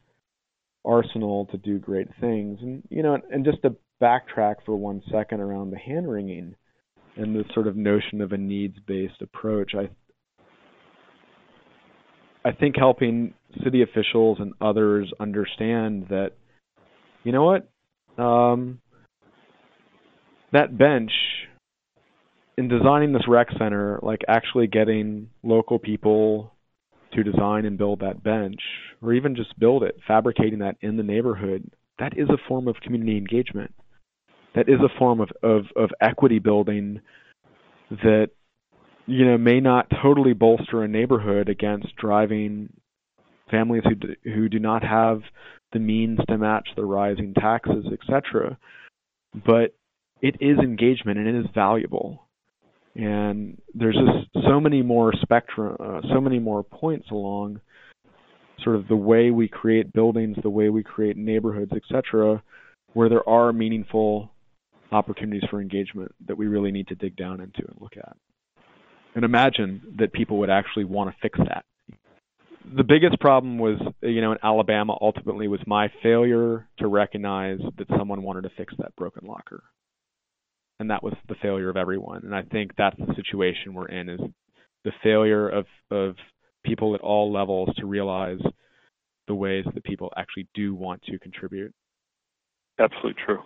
arsenal 0.86 1.46
to 1.48 1.58
do 1.58 1.80
great 1.80 2.08
things. 2.20 2.60
And 2.62 2.84
you 2.90 3.04
know, 3.04 3.18
and 3.32 3.46
just 3.46 3.62
to 3.64 3.76
backtrack 4.02 4.56
for 4.66 4.76
one 4.76 5.02
second 5.12 5.42
around 5.42 5.72
the 5.72 5.78
hand 5.78 6.10
wringing 6.10 6.56
and 7.16 7.36
the 7.36 7.44
sort 7.54 7.68
of 7.68 7.76
notion 7.76 8.22
of 8.22 8.32
a 8.32 8.38
needs 8.38 8.78
based 8.88 9.22
approach, 9.22 9.74
I 9.76 9.90
I 12.48 12.54
think 12.54 12.76
helping 12.78 13.34
city 13.64 13.82
officials 13.82 14.38
and 14.40 14.54
others 14.62 15.12
understand 15.20 16.08
that, 16.10 16.32
you 17.24 17.32
know 17.34 17.44
what, 17.44 18.24
um, 18.24 18.80
that 20.52 20.78
bench 20.78 21.12
in 22.58 22.68
designing 22.68 23.14
this 23.14 23.28
rec 23.28 23.48
center, 23.58 24.00
like 24.02 24.22
actually 24.28 24.68
getting 24.68 25.30
local 25.44 25.78
people 25.78 26.52
to 27.14 27.24
design 27.24 27.66
and 27.66 27.78
build 27.78 28.00
that 28.00 28.24
bench, 28.24 28.60
or 29.02 29.14
even 29.14 29.36
just 29.36 29.58
build 29.60 29.84
it, 29.84 29.96
fabricating 30.08 30.60
that 30.60 30.76
in 30.82 30.98
the 30.98 31.04
neighborhood, 31.04 31.70
that 32.00 32.18
is 32.18 32.30
a 32.30 32.48
form 32.48 32.68
of 32.68 32.76
community 32.82 33.18
engagement. 33.18 33.74
That 34.56 34.70
is 34.70 34.80
a 34.80 34.98
form 34.98 35.22
of, 35.22 35.30
of, 35.44 35.66
of 35.76 35.92
equity 36.02 36.40
building 36.40 37.02
that 37.90 38.30
you 39.06 39.26
know 39.26 39.38
may 39.38 39.60
not 39.60 39.88
totally 40.02 40.34
bolster 40.34 40.84
a 40.84 40.88
neighborhood 40.88 41.48
against 41.48 41.96
driving 41.96 42.74
families 43.50 43.84
who 43.86 43.96
do, 43.96 44.16
who 44.24 44.50
do 44.50 44.60
not 44.60 44.84
have 44.84 45.22
the 45.74 45.80
means 45.80 46.20
to 46.28 46.38
match 46.38 46.68
the 46.76 46.84
rising 46.84 47.34
taxes, 47.34 47.86
etc. 47.92 48.58
But 49.46 49.76
it 50.22 50.36
is 50.40 50.58
engagement 50.60 51.20
and 51.20 51.28
it 51.28 51.36
is 51.36 51.46
valuable. 51.54 52.28
And 52.96 53.62
there's 53.76 53.96
just 53.96 54.46
so 54.48 54.60
many 54.60 54.82
more 54.82 55.14
spectrum, 55.22 55.78
uh, 55.80 56.02
so 56.12 56.20
many 56.20 56.40
more 56.40 56.64
points 56.64 57.10
along 57.12 57.62
sort 58.64 58.76
of 58.76 58.88
the 58.88 58.96
way 58.96 59.30
we 59.30 59.48
create 59.48 59.94
buildings, 59.94 60.36
the 60.42 60.50
way 60.50 60.70
we 60.70 60.84
create 60.84 61.16
neighborhoods, 61.16 61.72
etc., 61.74 62.42
where 62.94 63.08
there 63.08 63.28
are 63.30 63.54
meaningful 63.54 64.32
opportunities 64.92 65.44
for 65.50 65.62
engagement 65.62 66.14
that 66.28 66.38
we 66.38 66.48
really 66.48 66.72
need 66.72 66.88
to 66.88 66.96
dig 66.96 67.16
down 67.16 67.40
into 67.40 67.60
and 67.60 67.76
look 67.80 67.96
at. 67.98 68.18
And 69.14 69.24
imagine 69.24 69.96
that 70.00 70.12
people 70.12 70.40
would 70.40 70.50
actually 70.50 70.86
want 70.86 71.12
to 71.12 71.16
fix 71.22 71.38
that. 71.38 71.66
The 72.76 72.84
biggest 72.84 73.20
problem 73.20 73.60
was, 73.60 73.80
you 74.02 74.22
know, 74.22 74.32
in 74.32 74.40
Alabama 74.44 74.98
ultimately 75.00 75.48
was 75.48 75.60
my 75.68 75.92
failure 76.02 76.68
to 76.80 76.88
recognize 76.88 77.60
that 77.78 77.88
someone 77.98 78.24
wanted 78.24 78.42
to 78.44 78.50
fix 78.58 78.74
that 78.80 78.96
broken 78.96 79.28
locker 79.28 79.64
and 80.80 80.90
that 80.90 81.04
was 81.04 81.14
the 81.28 81.36
failure 81.42 81.70
of 81.70 81.78
everyone. 81.78 82.24
And 82.24 82.36
I 82.36 82.44
think 82.44 82.72
that's 82.78 82.98
the 82.98 83.16
situation 83.16 83.74
we're 83.74 83.88
in 83.88 84.10
is 84.10 84.20
the 84.84 84.92
failure 85.04 85.48
of 85.50 85.66
of 85.92 86.16
people 86.64 86.96
at 86.96 87.02
all 87.02 87.32
levels 87.32 87.70
to 87.78 87.86
realize 87.86 88.40
the 89.28 89.36
ways 89.36 89.66
that 89.74 89.84
people 89.84 90.12
actually 90.18 90.48
do 90.54 90.74
want 90.74 91.02
to 91.04 91.20
contribute. 91.20 91.74
Absolutely 92.80 93.16
true. 93.26 93.42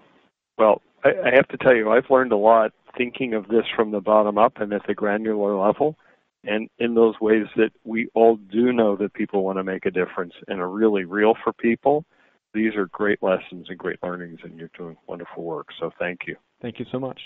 Well, 0.57 0.81
I, 1.03 1.09
I 1.09 1.35
have 1.35 1.47
to 1.49 1.57
tell 1.57 1.75
you, 1.75 1.91
I've 1.91 2.09
learned 2.09 2.31
a 2.31 2.37
lot 2.37 2.71
thinking 2.97 3.33
of 3.33 3.47
this 3.47 3.63
from 3.75 3.91
the 3.91 4.01
bottom 4.01 4.37
up 4.37 4.59
and 4.59 4.73
at 4.73 4.85
the 4.85 4.93
granular 4.93 5.55
level, 5.55 5.95
and 6.43 6.69
in 6.79 6.93
those 6.93 7.15
ways 7.21 7.45
that 7.55 7.71
we 7.83 8.09
all 8.13 8.35
do 8.35 8.73
know 8.73 8.95
that 8.97 9.13
people 9.13 9.43
want 9.43 9.57
to 9.57 9.63
make 9.63 9.85
a 9.85 9.91
difference 9.91 10.33
and 10.47 10.59
are 10.59 10.69
really 10.69 11.05
real 11.05 11.33
for 11.43 11.53
people 11.53 12.05
these 12.53 12.75
are 12.75 12.87
great 12.87 13.21
lessons 13.23 13.67
and 13.69 13.77
great 13.77 14.01
learnings, 14.03 14.39
and 14.43 14.57
you're 14.57 14.69
doing 14.77 14.97
wonderful 15.07 15.43
work. 15.43 15.67
So 15.79 15.91
thank 15.97 16.21
you. 16.27 16.35
Thank 16.61 16.79
you 16.79 16.85
so 16.91 16.99
much. 16.99 17.19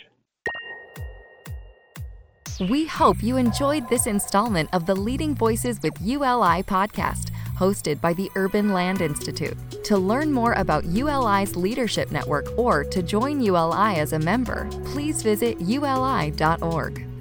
We 2.69 2.86
hope 2.86 3.21
you 3.21 3.36
enjoyed 3.36 3.89
this 3.89 4.07
installment 4.07 4.69
of 4.71 4.86
the 4.86 4.95
Leading 4.95 5.36
Voices 5.36 5.81
with 5.81 5.93
ULI 5.99 6.63
podcast, 6.63 7.31
hosted 7.57 7.99
by 7.99 8.13
the 8.13 8.31
Urban 8.36 8.71
Land 8.71 9.01
Institute. 9.01 9.57
To 9.83 9.97
learn 9.97 10.31
more 10.31 10.53
about 10.53 10.86
ULI's 10.86 11.57
leadership 11.57 12.11
network 12.11 12.47
or 12.57 12.86
to 12.86 13.03
join 13.03 13.41
ULI 13.41 13.97
as 13.97 14.13
a 14.13 14.19
member, 14.19 14.69
please 14.86 15.21
visit 15.21 15.59
uli.org. 15.59 17.14